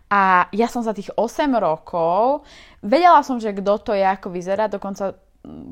[0.08, 2.42] A ja som za tých 8 rokov,
[2.80, 5.14] vedela som, že kto to je, ako vyzerá, dokonca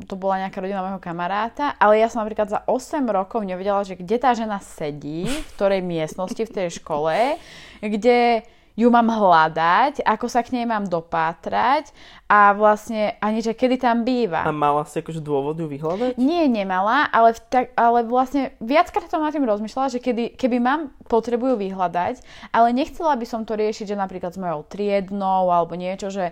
[0.08, 4.00] to bola nejaká rodina môjho kamaráta, ale ja som napríklad za 8 rokov nevedela, že
[4.00, 7.36] kde tá žena sedí, v ktorej miestnosti v tej škole,
[7.84, 11.90] kde ju mám hľadať, ako sa k nej mám dopátrať
[12.30, 14.46] a vlastne ani, že kedy tam býva.
[14.46, 16.14] A mala si akože dôvod ju vyhľadať?
[16.14, 20.94] Nie, nemala, ale, tak, ale vlastne viackrát som nad tým rozmýšľala, že kedy, keby mám
[21.10, 22.22] potrebujú vyhľadať,
[22.54, 26.30] ale nechcela by som to riešiť, že napríklad s mojou triednou alebo niečo, že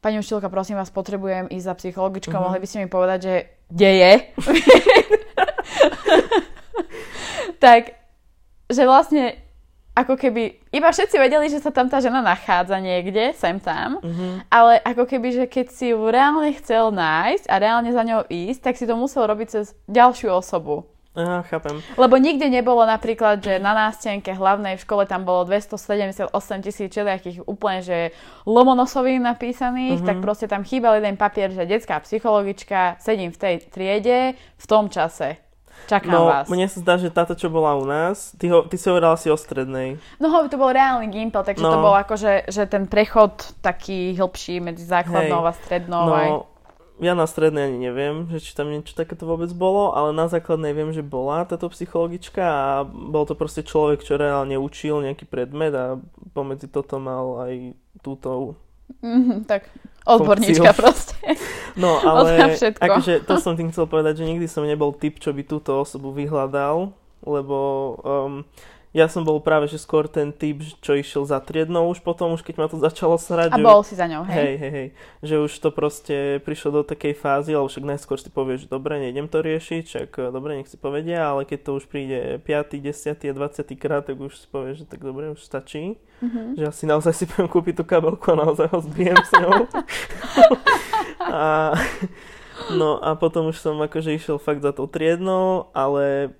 [0.00, 2.42] pani učiteľka, prosím vás, potrebujem ísť za psychologičkou, Mhm.
[2.42, 3.32] mohli by ste mi povedať, že
[3.68, 4.12] kde je?
[7.58, 7.92] tak,
[8.66, 9.34] že vlastne
[9.92, 14.46] ako keby iba všetci vedeli, že sa tam tá žena nachádza niekde, sem tam, Mhm.
[14.46, 18.60] ale ako keby, že keď si ju reálne chcel nájsť a reálne za ňou ísť,
[18.62, 20.86] tak si to musel robiť cez ďalšiu osobu.
[21.18, 21.82] Aha, chápem.
[21.98, 26.30] Lebo nikde nebolo napríklad, že na nástenke hlavnej v škole tam bolo 278
[26.62, 27.98] tisíc všelijakých úplne, že
[28.46, 34.18] lomonosovým napísaných, tak proste tam chýbal jeden papier, že detská psychologička, sedím v tej triede
[34.38, 35.42] v tom čase.
[35.86, 36.46] Čakám No, vás.
[36.50, 39.30] mne sa zdá, že táto, čo bola u nás, ty, ho, ty si hovorila asi
[39.30, 39.98] o strednej.
[40.18, 41.86] No to bol reálny gimpel, takže to No.
[41.86, 45.50] bol akože že ten prechod taký hĺbší medzi základnou Hej.
[45.50, 46.02] a strednou.
[46.06, 46.28] No, aj.
[46.98, 50.74] Ja na strednej ani neviem, že či tam niečo takéto vôbec bolo, ale na základnej
[50.74, 55.74] viem, že bola táto psychologička a bol to proste človek, čo reálne učil nejaký predmet
[55.74, 55.98] a
[56.34, 57.54] pomedzi toto mal aj
[58.02, 58.58] túto
[59.04, 59.68] Mhm, tak
[60.08, 60.80] odborníčka Funkciu.
[60.80, 61.16] proste.
[61.78, 65.46] No, ale akože to som tým chcel povedať, že nikdy som nebol typ, čo by
[65.46, 66.90] túto osobu vyhľadal,
[67.22, 67.58] lebo
[68.02, 68.42] um,
[68.96, 72.40] ja som bol práve, že skôr ten typ, čo išiel za triednou už potom, už
[72.40, 73.52] keď ma to začalo srať.
[73.52, 74.36] A že bol si za ňou, hej?
[74.36, 74.88] Hej, hej, hej.
[75.20, 78.96] Že už to proste prišlo do takej fázy, ale však najskôr si povieš, že dobre,
[78.96, 82.80] nejdem to riešiť, však e, dobre, nech si povedia, ale keď to už príde 5.,
[82.80, 83.12] 10.
[83.12, 83.76] a 20.
[83.76, 86.00] krát, tak už si povieš, že tak dobre, už stačí.
[86.24, 86.56] Mhm.
[86.56, 89.68] Že asi naozaj si poviem kúpiť tú kabelku a naozaj ho zbijem s ňou.
[91.28, 91.76] a,
[92.72, 96.32] no a potom už som akože išiel fakt za tou triednou, ale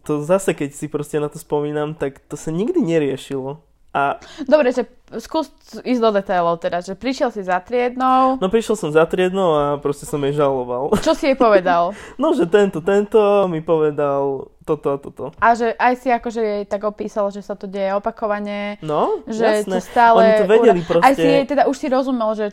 [0.00, 3.62] to zase, keď si proste na to spomínam, tak to sa nikdy neriešilo.
[3.88, 4.84] A Dobre, že
[5.16, 5.48] skús
[5.80, 9.64] ísť do detailov teda, že prišiel si za triednou, No prišiel som za triednou a
[9.74, 10.92] proste som jej žaloval.
[11.00, 11.96] čo si jej povedal?
[12.14, 15.24] No, že tento, tento mi povedal toto a toto.
[15.40, 19.64] A že aj si akože jej tak opísal, že sa to deje opakovane, No, že
[19.64, 19.72] jasné.
[19.72, 20.20] to stále...
[20.20, 21.16] Oni to vedeli ura- Aj proste.
[21.16, 22.46] si jej teda, už si rozumel, že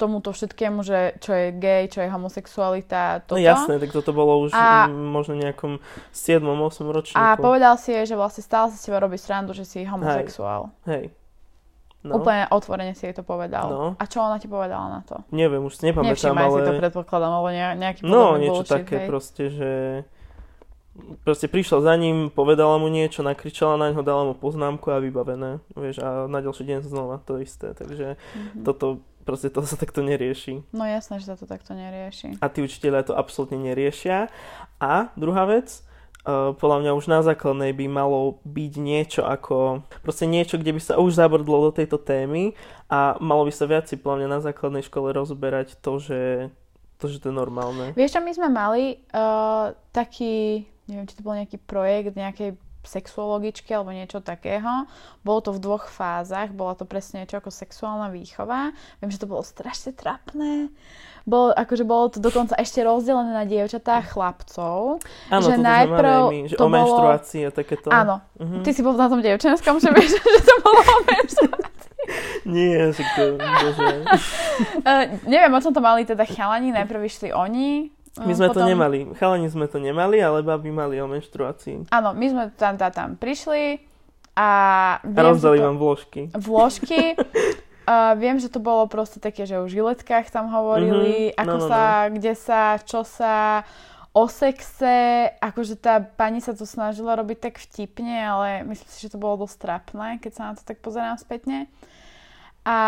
[0.00, 3.38] tomuto všetkému, že čo je gay, čo je homosexualita, No toto.
[3.38, 5.76] jasné, tak toto bolo už A- možno nejakom
[6.08, 7.20] 7 8 ročníku.
[7.20, 10.72] A povedal si jej, že vlastne stále si s teba robí srandu, že si homosexuál.
[10.84, 11.12] Hej.
[12.00, 13.68] No, Úplne otvorene si jej to povedal.
[13.68, 13.84] No.
[13.94, 15.20] A čo ona ti povedala na to?
[15.28, 16.56] neviem, už si nepamätám, Nevšímaj ale...
[16.56, 19.06] si to predpokladám, alebo ne- nejaký No, niečo bullshit, také hej.
[19.06, 19.70] proste, že...
[21.20, 25.60] Proste prišla za ním, povedala mu niečo, nakričala na ňo, dala mu poznámku a vybavené.
[25.72, 27.72] Vieš, a na ďalší deň znova to isté.
[27.72, 28.64] Takže Mhm.
[28.64, 30.64] toto, proste to sa takto nerieši.
[30.72, 32.40] No jasné, že sa to takto nerieši.
[32.40, 34.32] a tí učiteľia to absolútne neriešia.
[34.80, 35.84] A druhá vec,
[36.24, 40.80] uh, podľa mňa už na základnej by malo byť niečo ako, proste niečo, kde by
[40.80, 42.56] sa už zabrdlo do tejto témy
[42.88, 46.20] a malo by sa viac si podľa mňa na základnej škole rozberať to, že
[47.00, 47.96] to, že to je normálne.
[47.96, 53.70] Vieš, čo my sme mali uh, taký, neviem, či to bol nejaký projekt nejakej sexuologičky
[53.70, 54.88] alebo niečo takého.
[55.20, 58.72] Bolo to v dvoch fázach, bola to presne niečo ako sexuálna výchova.
[58.98, 60.72] Viem, že to bolo strašne trapné.
[61.22, 65.04] Bolo, akože bolo to dokonca ešte rozdelené na dievčatá a chlapcov.
[65.28, 67.88] Áno, že toto najprv my, že to o menštruácii a takéto.
[67.88, 68.64] Áno, Mhm.
[68.64, 71.92] ty si bol na tom dievčenskom, že vieš, že to bolo o menštruácii.
[72.48, 73.22] Nie, že to.
[74.80, 77.88] Uh, neviem, o čom to mali teda chalani, najprv išli oni.
[78.12, 78.98] Uh, My sme to potom- nemali.
[79.14, 81.88] Chalani sme to nemali, ale baby mali o menštruácii.
[81.88, 83.78] Áno, my sme tam, tam, tam prišli
[84.32, 84.48] a
[84.96, 86.22] A viem, rozdali že to, vám vložky.
[86.32, 87.02] vložky.
[87.82, 91.58] A viem, že to bolo proste také, že o žiletkách tam hovorili, Mhm, ako no,
[91.58, 93.66] no, sa, kde sa, čo sa,
[94.12, 94.94] o sexe,
[95.36, 99.42] akože tá pani sa to snažila robiť tak vtipne, ale myslím si, že to bolo
[99.42, 101.66] dosť trapné, keď sa na to tak pozerám spätne.
[102.62, 102.78] A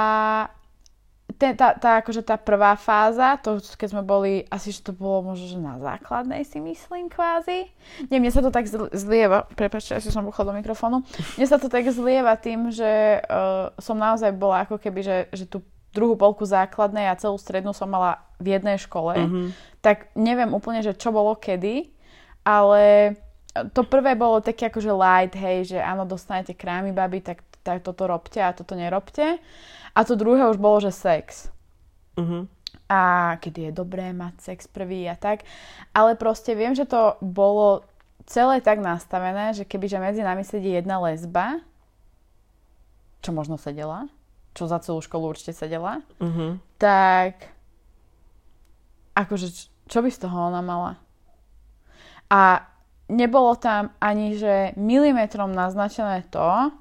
[1.34, 5.30] ten, tá, tá, akože tá prvá fáza, to keď sme boli, asi že to bolo
[5.30, 7.68] možno, že na základnej si myslím kvázi.
[8.08, 11.04] Nie, mne sa to tak zl- zlieva, prepáčte, asi som buchla do mikrofónu.
[11.34, 15.44] Mne sa to tak zlieva tým, že uh, som naozaj bola ako keby, že, že
[15.44, 15.60] tú
[15.92, 19.42] druhú polku základnej a celú strednú som mala v jednej škole, Mhm.
[19.78, 21.92] tak neviem úplne, že čo bolo kedy,
[22.42, 23.14] ale
[23.70, 28.06] to prvé bolo také akože light, hej, že áno, dostanete krámy, baby, tak, tak toto
[28.06, 29.38] robte a toto nerobte.
[29.94, 31.48] A to druhé už bolo, že sex.
[32.18, 32.46] Mhm.
[32.92, 33.00] A
[33.40, 35.48] kedy je dobré mať sex prvý a tak.
[35.96, 37.86] Ale proste viem, že to bolo
[38.28, 41.64] celé tak nastavené, že kebyže medzi nami sedí jedna lesba,
[43.24, 44.10] čo možno sedela,
[44.52, 46.60] čo za celú školu určite sedela, Mhm.
[46.76, 47.48] tak
[49.16, 49.48] akože
[49.88, 50.96] čo by z toho ona mala?
[52.32, 52.64] A
[53.12, 56.72] nebolo tam ani, že milimetrom naznačené to,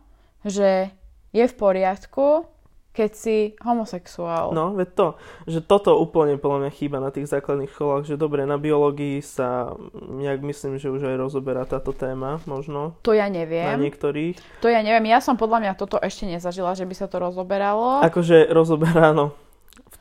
[0.44, 0.90] že
[1.32, 2.46] je v poriadku,
[2.92, 4.52] keď si homosexuál.
[4.52, 5.08] No, veď to,
[5.48, 9.72] že toto úplne podľa mňa chýba na tých základných školách, že dobre, na biológii sa
[9.96, 13.80] nejak myslím, že už aj rozoberá táto téma, možno, To ja na neviem.
[13.80, 14.36] niektorých.
[14.60, 15.08] To ja neviem.
[15.08, 18.04] Ja som podľa mňa toto ešte nezažila, že by sa to rozoberalo.
[18.04, 19.32] Akože rozoberá, no,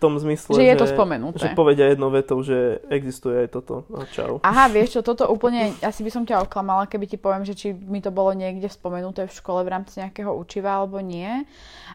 [0.01, 1.45] tom zmysle, že je to spomenuté.
[1.45, 3.85] že povedia jednou vetou, že existuje aj toto.
[3.93, 4.41] No, čau.
[4.41, 7.77] Aha, vieš čo, toto úplne, asi by som ťa oklamala, keby ti poviem, že či
[7.77, 11.45] mi to bolo niekde spomenuté v škole v rámci nejakého učiva alebo nie.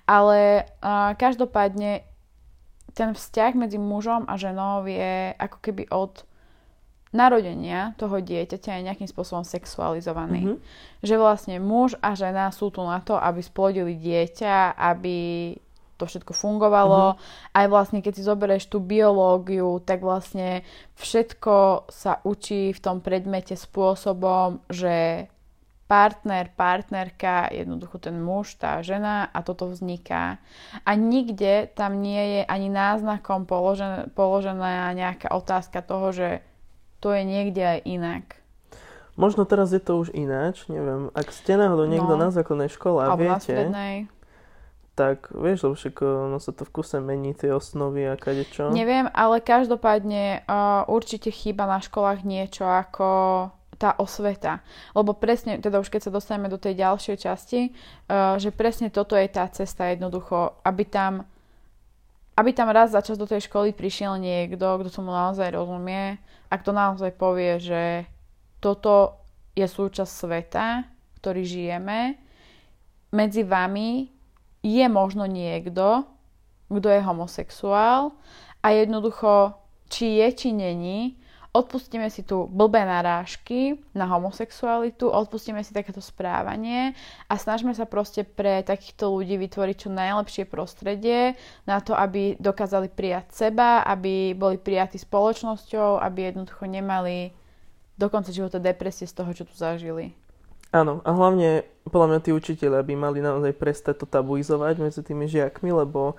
[0.06, 2.06] Ale uh, každopádne
[2.94, 6.24] ten vzťah medzi mužom a ženou je ako keby od
[7.16, 10.42] narodenia toho dieťaťa je nejakým spôsobom sexualizovaný.
[10.44, 10.56] Mhm.
[11.02, 15.18] Že vlastne muž a žena sú tu na to, aby splodili dieťa, aby
[15.96, 17.16] to všetko fungovalo.
[17.56, 20.68] Aj vlastne, keď si zoberieš tú biológiu, tak vlastne
[21.00, 25.28] všetko sa učí v tom predmete spôsobom, že
[25.86, 30.42] partner, partnerka, jednoducho ten muž, tá žena a toto vzniká.
[30.82, 36.30] A nikde tam nie je ani náznakom položené, položená nejaká otázka toho, že
[37.00, 38.26] to je niekde aj inak.
[39.16, 41.08] Možno teraz je to už ináč, neviem.
[41.16, 42.28] Ak ste náhodou niekto No.
[42.28, 43.96] na základnej škole a Alebo na viete, strednej.
[44.96, 45.96] Tak vieš, lebo však
[46.32, 48.72] no, sa to v kuse mení, tie osnovy a kadečo.
[48.72, 53.08] Neviem, ale každopádne uh, určite chýba na školách niečo ako
[53.76, 54.64] tá osveta.
[54.96, 57.76] Lebo presne, teda už keď sa dostaneme do tej ďalšej časti,
[58.08, 61.28] uh, že presne toto je tá cesta jednoducho, aby tam
[62.36, 66.20] aby tam raz za čas do tej školy prišiel niekto, kto tomu naozaj rozumie
[66.52, 67.84] a kto naozaj povie, že
[68.60, 69.24] toto
[69.56, 70.84] je súčasť sveta,
[71.24, 72.20] ktorý žijeme.
[73.16, 74.15] Medzi vami
[74.66, 76.10] je možno niekto,
[76.66, 78.18] kto je homosexuál
[78.66, 79.54] a jednoducho,
[79.86, 81.22] či je, či není,
[81.54, 86.98] odpustíme si tu blbé narážky na homosexualitu, odpustíme si takéto správanie
[87.30, 91.38] a snažme sa proste pre takýchto ľudí vytvoriť čo najlepšie prostredie
[91.70, 97.32] na to, aby dokázali prijať seba, aby boli prijatí spoločnosťou, aby jednoducho nemali
[97.96, 100.12] do konca života depresie z toho, čo tu zažili.
[100.76, 105.26] Áno, a hlavne podľa mňa tí učiteľia by mali naozaj prestať to tabuizovať medzi tými
[105.26, 106.18] žiakmi, lebo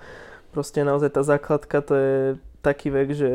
[0.49, 2.13] proste naozaj tá základka to je
[2.61, 3.31] taký vek, že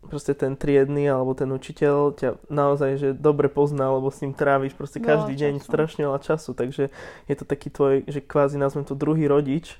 [0.00, 4.72] proste ten triedny alebo ten učiteľ ťa naozaj že dobre pozná, lebo s ním tráviš
[4.72, 5.66] proste Veľa každý deň času.
[5.66, 6.84] strašne veľa času, takže
[7.26, 9.74] je to taký tvoj, že kvázi nazvem to druhý rodič.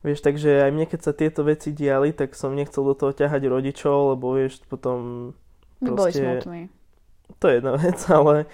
[0.00, 3.48] Vieš, takže aj mne, keď sa tieto veci diali, tak som nechcel do toho ťahať
[3.48, 5.32] rodičov, lebo vieš, potom
[5.80, 6.60] My boli Proste- smutní.
[7.40, 8.44] to je jedna vec, ale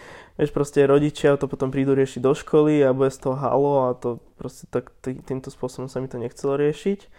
[0.41, 3.95] vieš, proste rodičia to potom prídu riešiť do školy a bude z toho halo a
[3.95, 7.13] to proste tak tý- týmto spôsobom sa mi to nechcelo riešiť.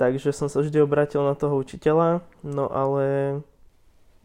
[0.00, 3.04] Takže som sa vždy obratil na toho učiteľa, no ale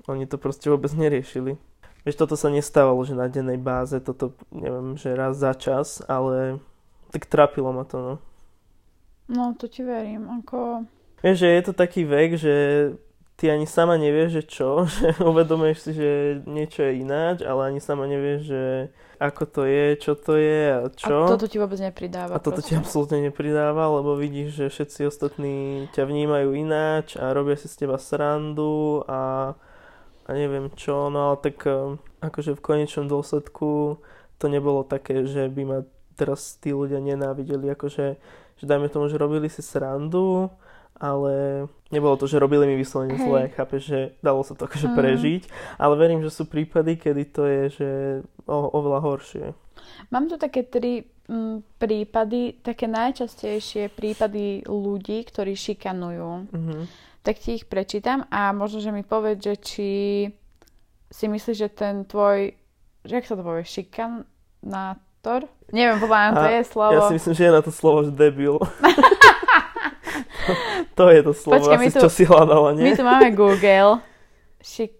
[0.08, 1.60] oni to proste vôbec neriešili.
[2.08, 6.64] Vieš, toto sa nestávalo, že na dennej báze, toto neviem, že raz za čas, ale
[7.12, 8.14] tak trápilo ma to, no.
[9.28, 10.24] No, to ti verím.
[10.40, 10.88] Ako...
[11.20, 12.56] Vieš, že je to taký vek, že
[13.38, 16.10] ty ani sama nevieš, že čo, že uvedomuješ si, že
[16.50, 18.64] niečo je ináč, ale ani sama nevieš, že
[19.18, 21.26] ako to je, čo to je a čo.
[21.26, 22.38] A toto ti vôbec nepridáva.
[22.38, 22.82] A toto ti proste.
[22.82, 25.56] absolútne nepridáva, lebo vidíš, že všetci ostatní
[25.94, 29.54] ťa vnímajú ináč a robia si z teba srandu a,
[30.26, 34.02] a neviem čo, no ale tak um, akože v konečnom dôsledku
[34.38, 35.80] to nebolo také, že by ma
[36.18, 38.06] teraz tí ľudia nenávideli, akože
[38.58, 40.50] že dajme tomu, že robili si srandu,
[40.98, 43.24] ale nebolo to, že robili mi vyslovene Hej.
[43.24, 44.98] zle, chápeš, že dalo sa to akože Mm.
[44.98, 45.44] prežiť,
[45.78, 47.90] ale verím, že sú prípady, kedy to je, že
[48.50, 49.46] o, oveľa horšie.
[50.10, 56.50] Mám tu také tri mm, prípady, také najčastejšie prípady ľudí, ktorí šikanujú.
[56.52, 56.78] Mhm.
[57.22, 59.90] Tak ti ich prečítam a možno, že mi povedz, že či
[61.08, 62.56] si myslíš, že ten tvoj,
[63.04, 65.44] že jak sa to povie, šikanátor?
[65.76, 66.96] Neviem, podľa mňa to je slovo.
[66.96, 68.56] Ja si myslím, že je na to slovo, že debil.
[70.98, 72.84] to, je to slovo, Počkaj, my asi tu- čo si hľadala, nie?
[72.84, 74.02] My tu máme Google.
[74.60, 74.92] Šik...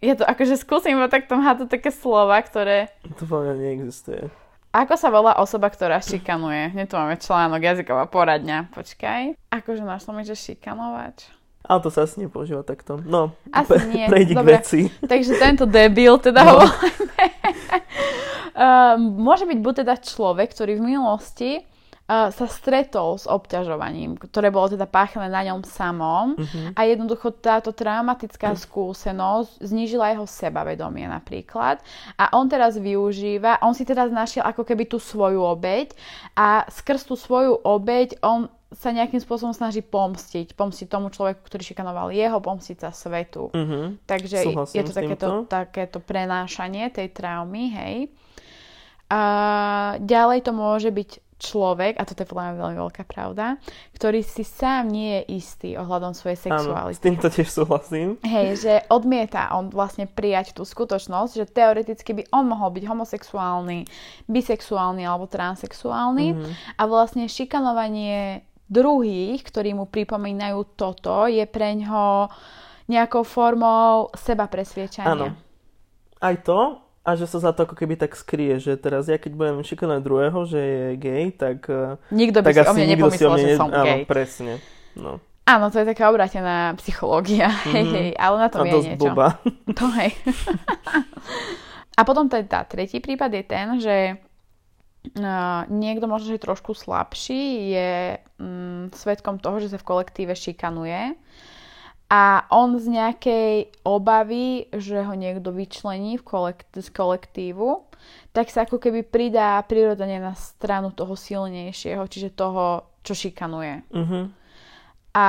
[0.00, 2.88] Je to akože skúsim iba takto hádať také slova, ktoré...
[3.20, 4.22] To podľa mňa neexistuje.
[4.70, 6.72] Ako sa volá osoba, ktorá šikanuje?
[6.72, 8.70] Nie tu máme článok, jazyková poradňa.
[8.70, 9.34] Počkaj.
[9.50, 11.26] Akože máš mi, že šikanovač?
[11.60, 13.02] Ale to sa asi nepoužíva takto.
[13.04, 14.08] No, Asi nie.
[14.08, 14.56] prejdi k Dobre.
[14.56, 14.80] veci.
[15.02, 16.56] Takže tento debil teda No.
[16.56, 16.66] no.
[18.56, 21.50] uh, môže byť buď teda človek, ktorý v minulosti
[22.10, 26.74] sa stretol s obťažovaním, ktoré bolo teda páchané na ňom samom Mhm.
[26.74, 31.78] a jednoducho táto traumatická skúsenosť znížila jeho sebavedomie napríklad
[32.18, 35.94] a on teraz využíva, on si teraz našiel ako keby tú svoju obeď
[36.34, 40.54] a skrz tú svoju obeď on sa nejakým spôsobom snaží pomstiť.
[40.54, 43.50] Pomstiť tomu človeku, ktorý šikanoval jeho, pomstiť sa svetu.
[43.50, 44.06] Mhm.
[44.06, 47.94] Takže Súhlasím je to takéto, takéto prenášanie tej traumy, hej.
[49.10, 49.22] A
[49.98, 53.56] ďalej to môže byť človek, a toto je podľa mňa veľmi veľká pravda,
[53.90, 57.00] ktorý si sám nie je istý ohľadom svojej Áno, s sexuality.
[57.00, 58.08] týmto tiež súhlasím.
[58.20, 63.88] Hej, že odmieta on vlastne prijať tú skutočnosť, že teoreticky by on mohol byť homosexuálny,
[64.26, 66.50] bisexuálny alebo transexuálny Mhm.
[66.76, 72.28] a vlastne šikanovanie druhých, ktorí mu pripomínajú toto, je pre ňo
[72.86, 75.10] nejakou formou seba presviečania.
[75.10, 75.26] Áno.
[76.20, 76.78] Aj to,
[77.10, 80.00] a že sa za to ako keby tak skrie, že teraz ja keď budem šikanovať
[80.00, 83.30] druhého, že je gay, tak, eh, Nikto by tak si o mne si o nepomyslel,
[83.30, 84.00] mne že ne- som Áno, gay.
[84.04, 84.52] presne.
[84.92, 85.18] No.
[85.42, 87.92] Áno, to je taká obrátená psychológia, hej, Mhm.
[87.92, 89.02] hej, ale na to A vie dosť niečo.
[89.04, 89.28] blbá.
[89.78, 90.10] To hej.
[91.92, 93.96] A potom teda tretí prípad je ten, že
[95.12, 97.90] uh, niekto možno, že je trošku slabší, je
[98.36, 101.12] um, svetkom toho, že sa v kolektíve šikanuje
[102.10, 103.54] a on z nejakej
[103.86, 107.86] obavy, že ho niekto vyčlení v kolekt- z kolektívu,
[108.34, 113.86] tak sa ako keby pridá prirodzene na stranu toho silnejšieho, čiže toho, čo šikanuje.
[113.94, 114.20] Mhm.
[115.14, 115.28] A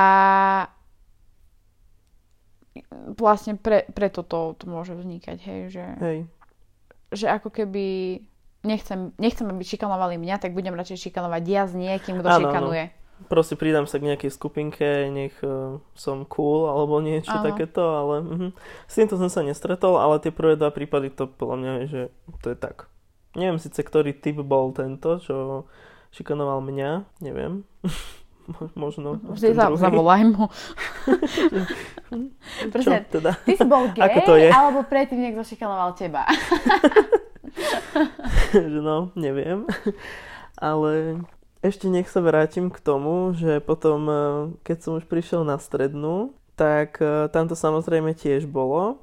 [3.14, 6.18] vlastne pre, preto to, to môže vznikať, hej, že, Hej.
[7.12, 8.18] že ako keby
[8.64, 12.38] nechcem, nechcem, aby šikanovali mňa, tak budem radšej šikanovať ja s niekým, kto áno.
[12.48, 12.84] šikanuje.
[13.28, 17.44] Proste pridám sa k nejakej skupinke, nech eh, som cool alebo niečo Áno.
[17.46, 18.48] takéto, ale mhm.
[18.86, 22.02] s týmto som sa nestretol, ale tie prvé dva prípady to podľa mňa je, že
[22.42, 22.90] to je tak.
[23.32, 25.64] Neviem síce, ktorý typ bol tento, čo
[26.12, 26.90] šikanoval mňa,
[27.24, 27.64] neviem.
[28.42, 29.22] Mo- Možno.
[29.22, 30.50] Vždy za, zavolaj mu.
[32.58, 33.38] Čo Proste, teda?
[33.46, 34.50] ty si bol gay, Ako to je?
[34.50, 36.26] alebo predtým niekto šikanoval teba.
[38.82, 39.64] no, neviem.
[40.58, 41.22] Ale
[41.62, 44.20] ešte nech sa vrátim k tomu, že potom, eh,
[44.66, 48.98] keď som už prišiel na strednú, tak eh, tam to samozrejme tiež bolo.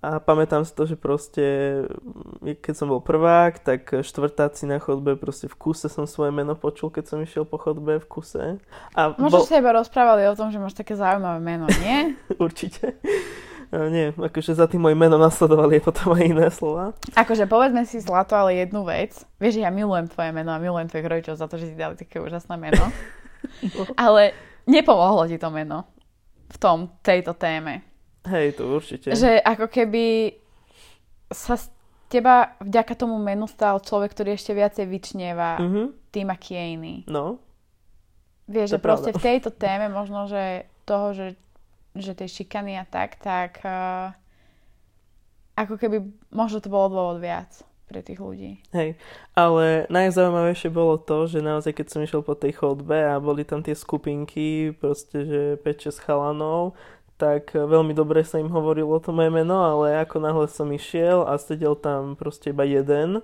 [0.00, 1.44] A pamätám si to, že proste,
[2.40, 6.88] keď som bol prvák, tak štvrtáci na chodbe, proste v kuse som svoje meno počul,
[6.88, 8.56] keď som išiel po chodbe v kuse.
[8.96, 12.16] A Možno ste iba rozprávali o tom, že máš také zaujímavé meno, nie?
[12.40, 12.96] určite.
[13.70, 16.90] Nie, akože za tým moje meno nasledovali aj potom aj iné slova.
[17.12, 19.14] Akože povedzme si zlato, ale jednu vec.
[19.36, 22.18] Vieš, ja milujem tvoje meno a milujem tvojich rodičov za to, že ti dali také
[22.18, 22.82] úžasné meno.
[23.96, 25.86] Ale nepomohlo ti to meno
[26.46, 27.86] v tom, tejto téme.
[28.22, 29.10] Hej, to určite.
[29.10, 30.34] Že ako keby
[31.28, 31.70] sa z
[32.06, 36.94] teba vďaka tomu menu stal človek, ktorý ešte viacej vyčnieva Mhm, tým, aký je iný.
[37.06, 37.38] no,
[38.44, 39.16] Vieš, To že je proste pravda.
[39.16, 40.42] v tejto téme možno, že
[40.82, 41.38] toho, že,
[41.94, 44.14] že tej šikany a tak, tak uh,
[45.58, 47.50] ako keby možno to bolo dôvod viac
[47.90, 48.62] pre tých ľudí.
[48.70, 48.94] Hej,
[49.34, 53.66] ale najzaujímavejšie bolo to, že naozaj keď som išiel po tej chodbe a boli tam
[53.66, 56.78] tie skupinky, proste, že 5-6 chalanov,
[57.18, 61.26] tak eh, veľmi dobre sa im hovorilo to moje meno, ale ako náhle som išiel
[61.26, 63.20] a sedel tam proste iba jeden,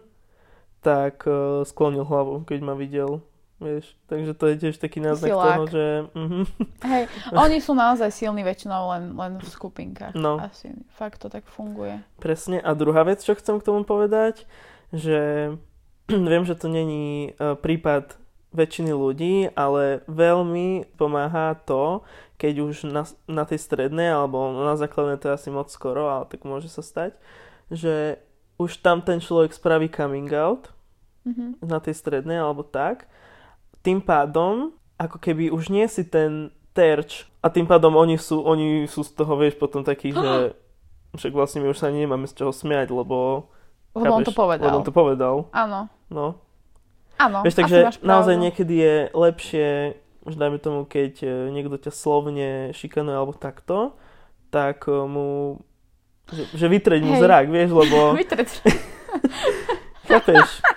[0.82, 3.22] tak eh, sklonil hlavu, keď ma videl.
[3.56, 5.48] Vieš, takže to je tiež taký náznak Silák.
[5.48, 5.84] toho, že...
[6.12, 6.40] Mhm.
[6.84, 10.12] Hej, oni sú naozaj silní väčšinou len, len v skupinkách.
[10.12, 10.36] No.
[10.36, 12.04] Asi fakt to tak funguje.
[12.20, 12.60] Presne.
[12.60, 14.44] A druhá vec, čo chcem k tomu povedať,
[14.92, 15.56] že
[16.12, 18.20] viem, že to není e, prípad
[18.52, 22.04] väčšiny ľudí, ale veľmi pomáha to,
[22.36, 26.28] keď už na, na tej strednej, alebo na základnej to je asi moc skoro, ale
[26.28, 27.16] tak môže sa stať,
[27.72, 28.20] že
[28.60, 30.76] už tam ten človek spraví coming out
[31.26, 31.58] Mhm.
[31.58, 33.10] na tej strednej alebo tak.
[33.86, 38.90] Tým pádom, ako keby už nie si ten terč a tým pádom oni sú, oni
[38.90, 40.58] sú z toho, vieš, potom takí, že
[41.18, 43.48] však vlastne my už sa nemáme z čoho smiať, lebo...
[43.94, 44.66] Lebo on to povedal.
[44.66, 45.88] Lebo on to povedal, Áno.
[46.10, 46.42] no.
[47.16, 49.96] Áno, vieš, takže naozaj niekedy je lepšie,
[50.28, 53.96] už dajme tomu, keď e, niekto ťa slovne šikanuje alebo takto,
[54.52, 55.28] tak e, mu...
[56.28, 58.12] Že, že vytreť mu zrak, vieš, lebo...
[60.10, 60.60] Chápeš?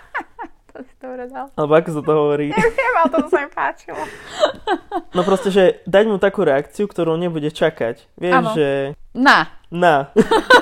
[1.09, 1.49] dobre dal.
[1.57, 2.47] Alebo ako sa to hovorí?
[2.53, 4.01] Neviem, ale to sa mi páčilo.
[5.09, 8.05] No proste, že dať mu takú reakciu, ktorú nebude čakať.
[8.13, 8.53] Vieš, Áno.
[8.53, 9.57] že Na.
[9.73, 10.13] na.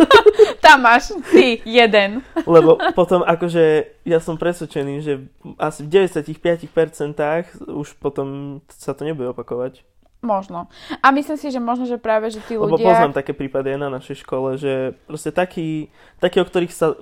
[0.63, 2.23] Tam máš ty jeden.
[2.47, 5.13] Lebo potom akože ja som presvedčený, že
[5.59, 9.83] asi v 95% už potom sa to nebude opakovať.
[10.23, 10.71] Možno.
[11.03, 12.71] A myslím si, že možno, že práve, že tí ľudia...
[12.71, 15.91] Lebo poznám také prípady aj na našej škole, že proste takí,
[16.23, 16.95] takí, o ktorých sa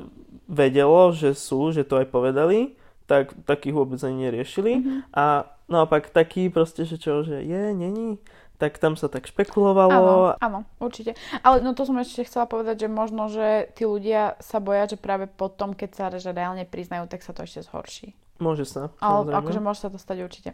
[0.50, 4.74] vedelo, že sú, že to aj povedali, tak takých vôbec ani neriešili.
[4.82, 5.00] Mm-hmm.
[5.14, 8.18] A naopak taký proste, že čo, že je, není,
[8.58, 9.92] tak tam sa tak špekulovalo.
[9.92, 11.14] Áno, áno, určite.
[11.44, 14.98] Ale no to som ešte chcela povedať, že možno, že tí ľudia sa boja, že
[14.98, 18.16] práve potom, keď sa že reálne priznajú, tak sa to ešte zhorší.
[18.36, 18.92] Môže sa.
[19.00, 20.50] Ale akože môže sa to stať určite.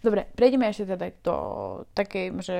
[0.00, 1.36] Dobre, prejdeme ešte teda do
[1.92, 2.56] takej, že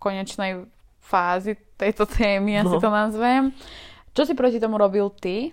[0.00, 0.64] konečnej
[1.04, 2.68] fázy tejto témy, no.
[2.68, 3.52] asi to nazvem.
[4.16, 5.52] Čo si proti tomu robil ty?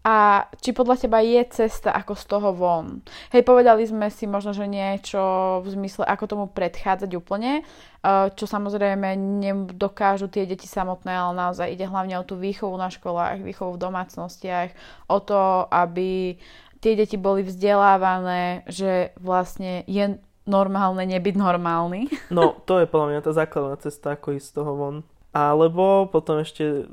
[0.00, 3.04] A či podľa teba je cesta ako z toho von.
[3.36, 5.20] Hej, povedali sme si možno, že niečo
[5.60, 11.68] v zmysle, ako tomu predchádzať úplne, eh, čo samozrejme nedokážu tie deti samotné, ale naozaj
[11.68, 14.72] ide hlavne o tú výchovu na školách, výchovu v domácnostiach,
[15.12, 16.40] o to, aby
[16.80, 20.16] tie deti boli vzdelávané, že vlastne je
[20.48, 22.08] normálne nebyť normálny.
[22.32, 24.96] No, to je podľa mňa tá základná cesta, ako ísť z toho von.
[25.30, 26.90] Alebo potom ešte,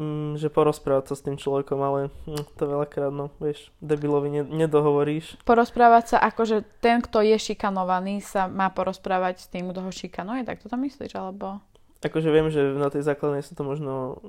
[0.00, 4.42] mm, že porozprávať sa s tým človekom, ale hm, to veľakrát, no, vieš, debilovi ne,
[4.44, 5.36] nedohovoríš.
[5.44, 9.92] Porozprávať sa ako, že ten, kto je šikanovaný, sa má porozprávať s tým, kto ho
[9.92, 11.60] šikanuje, tak to tam myslíš, alebo...
[12.04, 14.20] Akože viem, že na tej základnej sa to možno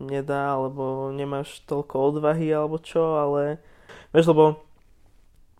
[0.00, 3.60] nedá, alebo nemáš toľko odvahy, alebo čo, ale
[4.12, 4.64] vieš, lebo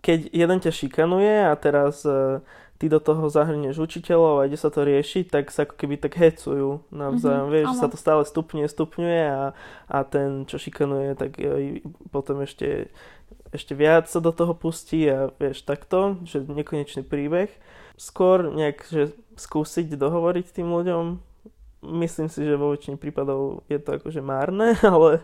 [0.01, 2.41] keď jeden ťa šikanuje a teraz uh,
[2.81, 6.17] ty do toho zahrnieš učiteľov a ide sa to riešiť, tak sa ako keby tak
[6.17, 7.81] hecujú navzájom, mm-hmm, vieš, áno.
[7.85, 9.53] sa to stále stupňuje, stupňuje a,
[9.85, 11.37] a ten, čo šikanuje, tak
[12.09, 12.89] potom ešte,
[13.53, 17.53] ešte viac sa do toho pustí a vieš, takto, že nekonečný príbeh.
[18.01, 21.21] Skôr nejak, že skúsiť dohovoriť tým ľuďom,
[21.85, 25.21] myslím si, že vo väčšine prípadov je to akože márne, ale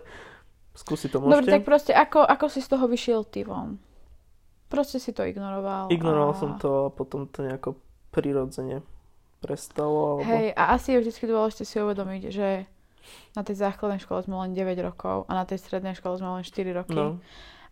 [0.76, 1.40] skúsiť to môžete.
[1.40, 3.80] Dobre, tak proste ako, ako si z toho vyšiel ty von?
[4.66, 5.88] Proste si to ignoroval.
[5.94, 6.38] Ignoroval a...
[6.38, 7.78] som to a potom to nejako
[8.10, 8.82] prirodzene
[9.38, 10.18] prestalo.
[10.18, 10.26] Alebo...
[10.26, 12.48] Hej, a asi je vždy dôležité si uvedomiť, že
[13.38, 16.42] na tej základnej škole sme len 9 rokov a na tej strednej škole sme len
[16.42, 16.98] 4 roky.
[16.98, 17.22] No.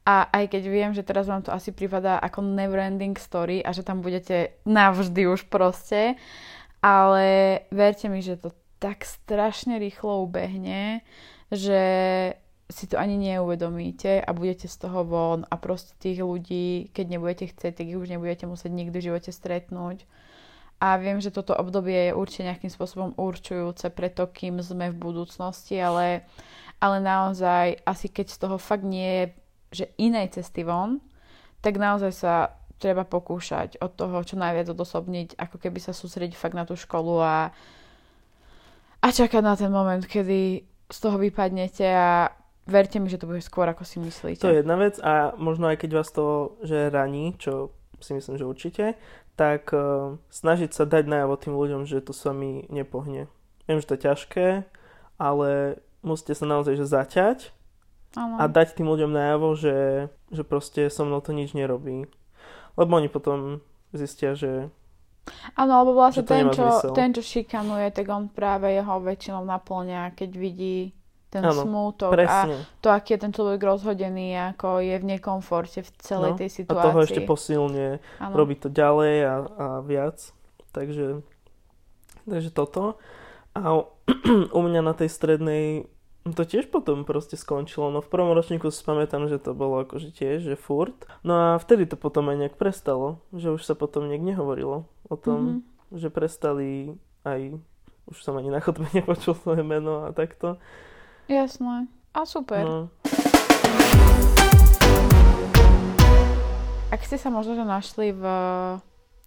[0.05, 3.81] A aj keď viem, že teraz vám to asi pripadá ako neverending story a že
[3.81, 6.21] tam budete navždy už proste,
[6.85, 7.25] ale
[7.73, 11.01] verte mi, že to tak strašne rýchlo ubehne,
[11.49, 11.83] že
[12.73, 17.45] si to ani neuvedomíte a budete z toho von a proste tých ľudí, keď nebudete
[17.53, 20.09] chcieť, tak ich už nebudete musieť nikdy v živote stretnúť.
[20.81, 25.01] A viem, že toto obdobie je určite nejakým spôsobom určujúce pre to, kým sme v
[25.01, 26.25] budúcnosti, ale,
[26.81, 29.25] ale naozaj asi keď z toho fakt nie je,
[29.85, 31.05] že inej cesty von,
[31.61, 32.35] tak naozaj sa
[32.81, 37.17] treba pokúšať od toho, čo najviac odosobniť, ako keby sa sústrediť fakt na tú školu
[37.23, 37.49] a,
[39.01, 42.29] a čakať na ten moment, kedy z toho vypadnete a
[42.65, 44.41] verte mi, že to bude skôr, ako si myslíte.
[44.41, 48.37] To je jedna vec a možno aj keď vás to že raní, čo si myslím,
[48.37, 48.85] že určite,
[49.35, 53.27] tak uh, snažiť sa dať najavo tým ľuďom, že to s vami nepohne.
[53.65, 54.47] Viem, že to je ťažké,
[55.17, 57.39] ale musíte sa naozaj že zaťať
[58.17, 58.37] ano.
[58.41, 59.79] a dať tým ľuďom najavo, že,
[60.29, 62.07] že proste so mnou to nič nerobí.
[62.75, 64.69] Lebo oni potom zistia, že
[65.57, 70.31] Áno, alebo vlastne ten čo, ten, čo šikanuje, tak on práve jeho väčšinou naplňa, keď
[70.37, 70.93] vidí
[71.35, 72.63] ten ano, smútok presne.
[72.63, 76.51] a to, aký je ten človek rozhodený, ako je v nekomforte v celej no, tej
[76.63, 76.79] situácii.
[76.79, 80.31] A toho ešte posilne robiť to ďalej a, a viac.
[80.71, 81.27] Takže,
[82.31, 83.03] takže toto.
[83.59, 83.83] A
[84.59, 85.91] u mňa na tej strednej
[86.25, 87.93] to tiež potom proste skončilo.
[87.93, 90.97] No v prvom ročníku si pamätám, že to bolo akože tiež, že furt.
[91.21, 93.21] No a vtedy to potom aj nejak prestalo.
[93.37, 96.01] Že už sa potom nejak nehovorilo o tom, mm-hmm.
[96.01, 96.97] že prestali
[97.29, 97.61] aj
[98.09, 100.61] už som ani na chodbe nepočul svoje meno a takto.
[101.25, 101.89] Jasné.
[102.13, 102.65] A super.
[102.65, 102.93] No.
[106.93, 108.25] Ak ste sa možno že našli v,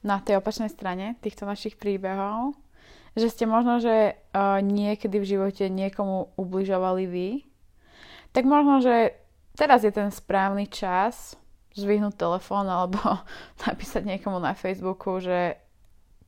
[0.05, 2.53] na tej opačnej strane týchto našich príbehov,
[3.17, 7.29] že ste možno, že uh, niekedy v živote niekomu ubližovali vy,
[8.29, 9.17] tak možno, že
[9.57, 11.33] teraz je ten správny čas
[11.73, 13.01] zvyhnúť telefón alebo
[13.65, 15.57] napísať niekomu na Facebooku, že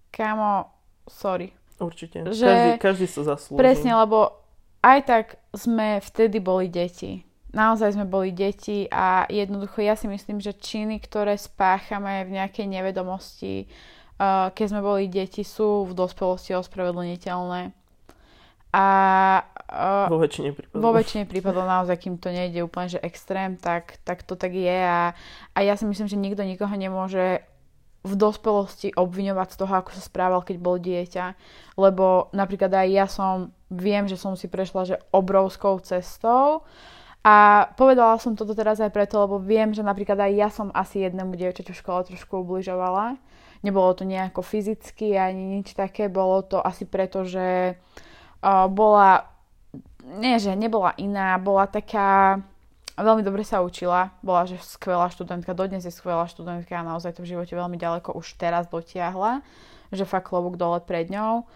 [0.10, 0.66] kamo,
[1.06, 1.54] sorry.
[1.80, 2.28] Určite.
[2.28, 3.62] Že každý, každý sa zaslúži.
[3.62, 4.39] Presne, lebo
[4.80, 7.24] aj tak sme vtedy boli deti.
[7.50, 12.70] Naozaj sme boli deti a jednoducho ja si myslím, že činy, ktoré spáchame v nejakej
[12.70, 13.66] nevedomosti,
[14.22, 17.74] uh, keď sme boli deti, sú v dospelosti ospravedlniteľné.
[18.70, 18.86] A
[19.74, 20.82] uh, vo väčšine prípadov.
[20.86, 24.78] Vo väčšine prípadov naozaj, kým to nejde úplne že extrém, tak, tak to tak je
[24.86, 25.18] a,
[25.58, 27.42] a ja si myslím, že nikto nikoho nemôže
[28.00, 31.26] v dospelosti obviňovať z toho, ako sa správal, keď bol dieťa.
[31.76, 36.64] Lebo napríklad aj ja som, viem, že som si prešla že obrovskou cestou
[37.20, 41.04] a povedala som toto teraz aj preto, lebo viem, že napríklad aj ja som asi
[41.04, 43.20] jednému dievčaťu v škole trošku ubližovala.
[43.60, 49.28] Nebolo to nejako fyzicky ani nič také, bolo to asi preto, že uh, bola,
[50.24, 52.40] nie že nebola iná, bola taká
[53.02, 57.24] veľmi dobre sa učila, bola že skvelá študentka, dodnes je skvelá študentka a naozaj to
[57.26, 59.44] v živote veľmi ďaleko už teraz dotiahla,
[59.90, 61.48] že fakt klobúk dole pred ňou.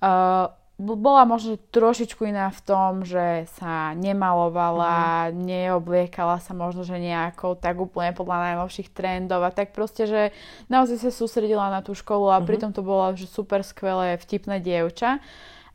[0.00, 5.40] Uh, bola možno trošičku iná v tom, že sa nemalovala, mm.
[5.40, 10.22] neobliekala sa možno, že nejako tak úplne podľa najnovších trendov a tak proste, že
[10.68, 12.48] naozaj sa sústredila na tú školu a mm-hmm.
[12.48, 15.24] pritom to bolo že super skvelé, vtipné dievča.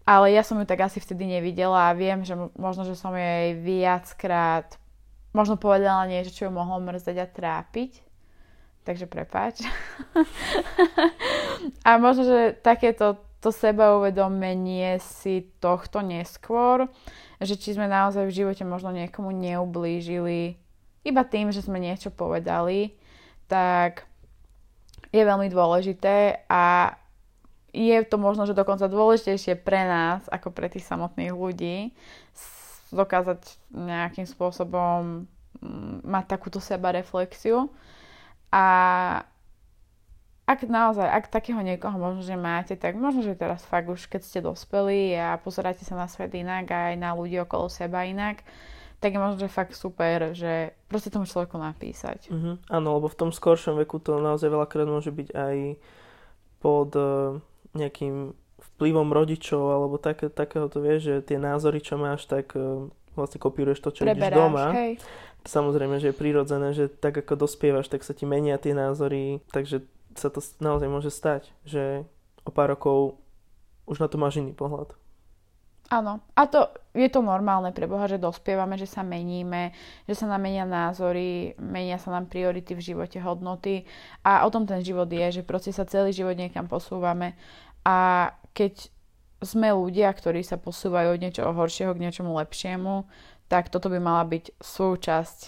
[0.05, 3.57] Ale ja som ju tak asi vtedy nevidela a viem, že možno, že som jej
[3.57, 4.81] viackrát
[5.31, 7.91] možno povedala niečo, čo ju mohlo mrzdeť a trápiť.
[8.81, 9.61] Takže prepáč.
[11.87, 16.85] a možno, že takéto to sebauvedomenie si tohto neskôr,
[17.41, 20.61] že či sme naozaj v živote možno niekomu neublížili
[21.01, 22.93] iba tým, že sme niečo povedali,
[23.49, 24.05] tak
[25.09, 26.93] je veľmi dôležité a
[27.71, 31.95] je to možno, že dokonca dôležitejšie pre nás, ako pre tých samotných ľudí,
[32.91, 35.25] dokázať nejakým spôsobom
[35.59, 37.71] mm, mať takúto seba reflexiu.
[38.51, 38.65] A
[40.43, 44.21] ak naozaj, ak takého niekoho možno, že máte, tak možno, že teraz fakt už keď
[44.21, 48.43] ste dospeli a pozeráte sa na svet inak a aj na ľudí okolo seba inak,
[49.01, 52.29] tak je možno, že fakt super, že proste tomu človeku napísať.
[52.29, 52.61] Uh-huh.
[52.69, 55.57] Áno, lebo v tom skoršom veku to naozaj veľakrát môže byť aj
[56.61, 57.41] pod uh,
[57.73, 62.87] nejakým vplyvom rodičov alebo také, takého to vieš, že tie názory, čo máš, tak uh,
[63.17, 64.65] vlastne kopíruješ to, čo Preberáš, vidíš doma.
[64.73, 64.93] Hej.
[65.41, 69.81] Samozrejme, že je prirodzené, že tak ako dospievaš, tak sa ti menia tie názory, takže
[70.13, 72.05] sa to naozaj môže stať, že
[72.45, 73.17] o pár rokov
[73.89, 74.93] už na to máš iný pohľad.
[75.91, 76.23] Áno.
[76.39, 79.75] A to je to normálne pre Boha, že dospievame, že sa meníme,
[80.07, 83.83] že sa nám menia názory, menia sa nám priority v živote, hodnoty
[84.23, 87.35] a o tom ten život je, že proste sa celý život niekam posúvame
[87.85, 88.91] a keď
[89.41, 93.09] sme ľudia, ktorí sa posúvajú od niečoho horšieho k niečomu lepšiemu,
[93.49, 95.39] tak toto by mala byť súčasť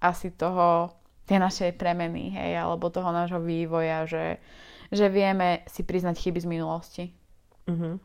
[0.00, 0.90] asi toho
[1.28, 4.40] tie naše premeny, hej, alebo toho nášho vývoja, že,
[4.88, 7.04] že vieme si priznať chyby z minulosti.
[7.68, 8.00] Mhm.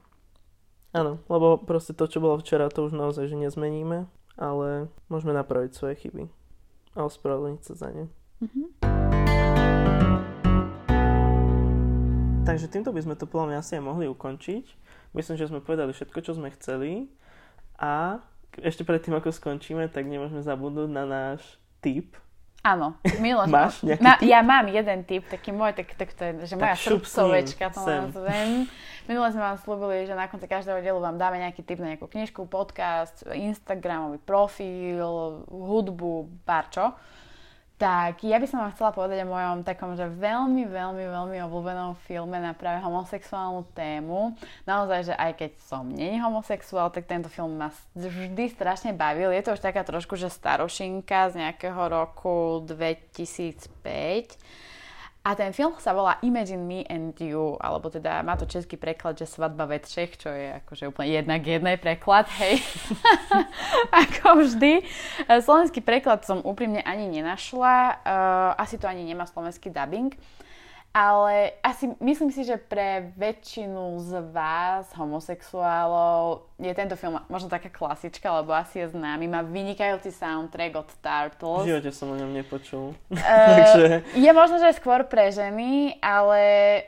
[0.92, 5.72] Áno, lebo proste to, čo bolo včera, to už naozaj, že nezmeníme, ale môžeme napraviť
[5.72, 6.28] svoje chyby
[7.00, 8.06] a ospravedlniť sa za ne.
[8.44, 8.91] Mhm.
[12.42, 14.66] Takže týmto by sme to podľa mňa asi aj mohli ukončiť.
[15.14, 17.14] Myslím, že sme povedali všetko, čo sme chceli
[17.78, 18.18] a
[18.58, 21.42] ešte predtým, ako skončíme, tak nemôžeme zabudnúť na náš
[21.80, 22.18] tip,
[22.62, 23.42] Áno, Milo.
[23.50, 26.62] Máš nejaký na, Ja mám jeden typ, taký môj, tak, tak to je, že tak
[26.62, 28.70] moja srdcovečka to nazvem.
[29.10, 32.06] Minule sme vám slúbili, že na konci každého dielu vám dáme nejaký typ na nejakú
[32.06, 36.94] knižku, podcast, Instagramový profil, hudbu, barčo
[37.82, 41.98] tak ja by som vám chcela povedať o mojom takom, že veľmi, veľmi, veľmi obľúbenom
[42.06, 44.38] filme na práve homosexuálnu tému.
[44.70, 49.34] Naozaj, že aj keď som není homosexuál, tak tento film ma vždy strašne bavil.
[49.34, 53.82] Je to už taká trošku, že starošinka z nejakého roku 2005
[55.22, 59.22] a ten film sa volá Imagine Me and You, alebo teda má to český preklad,
[59.22, 62.58] že svadba ve třech, čo je akože úplne jednak jednej preklad, hej.
[64.02, 64.82] Ako vždy.
[65.30, 70.18] Slovenský preklad som úprimne ani nenašla, uh, asi to ani nemá slovenský dubbing.
[70.92, 77.72] Ale asi myslím si, že pre väčšinu z vás, homosexuálov, je tento film možno taká
[77.72, 79.24] klasička, lebo asi je známy.
[79.32, 81.64] Má vynikajúci soundtrack od Turtles.
[81.64, 82.92] V živote som o ňom nepočul.
[83.08, 83.16] Uh,
[83.56, 84.04] Takže...
[84.20, 86.42] Je možno, že skôr pre ženy, ale,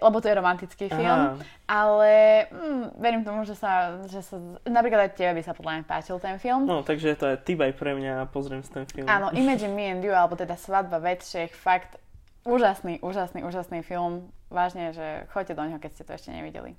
[0.04, 1.40] lebo to je romantický film.
[1.40, 1.40] Aha.
[1.64, 2.12] Ale
[2.52, 4.36] mm, verím tomu, že sa, že sa...
[4.68, 6.68] Napríklad aj tebe by sa podľa mňa páčil ten film.
[6.68, 9.08] No, takže to je typ aj pre mňa a pozriem si ten film.
[9.08, 12.03] Áno, Imagine Me and You, alebo teda Svadba väčších, fakt
[12.44, 14.28] Úžasný, úžasný, úžasný film.
[14.52, 16.76] Vážne, že choďte do neho, keď ste to ešte nevideli.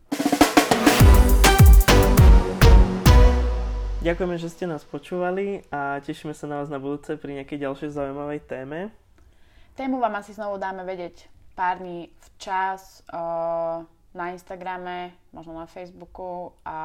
[4.05, 7.97] Ďakujeme, že ste nás počúvali a tešíme sa na vás na budúce pri nejakej ďalšej
[7.97, 8.93] zaujímavej téme.
[9.73, 13.01] Tému vám asi znovu dáme vedieť pár dní včas.
[13.09, 16.79] O na Instagrame, možno na Facebooku a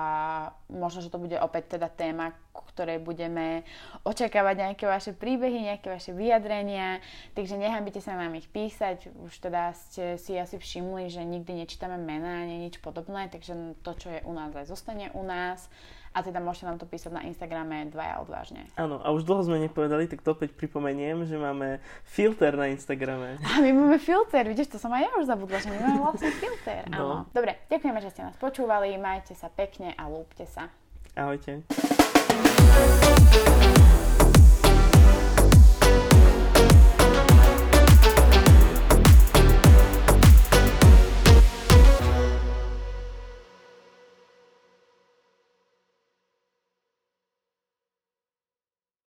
[0.65, 3.61] možno, že to bude opäť teda téma, ku ktorej budeme
[4.01, 6.97] očakávať nejaké vaše príbehy, nejaké vaše vyjadrenia,
[7.37, 12.01] takže nehambite sa nám ich písať, už teda ste si asi všimli, že nikdy nečítame
[12.01, 15.69] mená ani nič podobné, takže to, čo je u nás, aj zostane u nás
[16.09, 18.65] A teda môžete nám to písať na Instagrame dvaja odvážne.
[18.73, 23.37] Áno, a už dlho sme nepovedali, tak to opäť pripomeniem, že máme filter na Instagrame.
[23.45, 26.33] A my máme filter, vidíš, to som aj ja už zabudla, že my máme vlastne
[26.33, 26.81] filter.
[26.89, 26.97] No.
[26.97, 27.15] Áno.
[27.29, 30.73] Dobre, ďakujeme, že ste nás počúvali, majte sa pekne a lúpte sa.
[31.13, 31.61] Ahojte.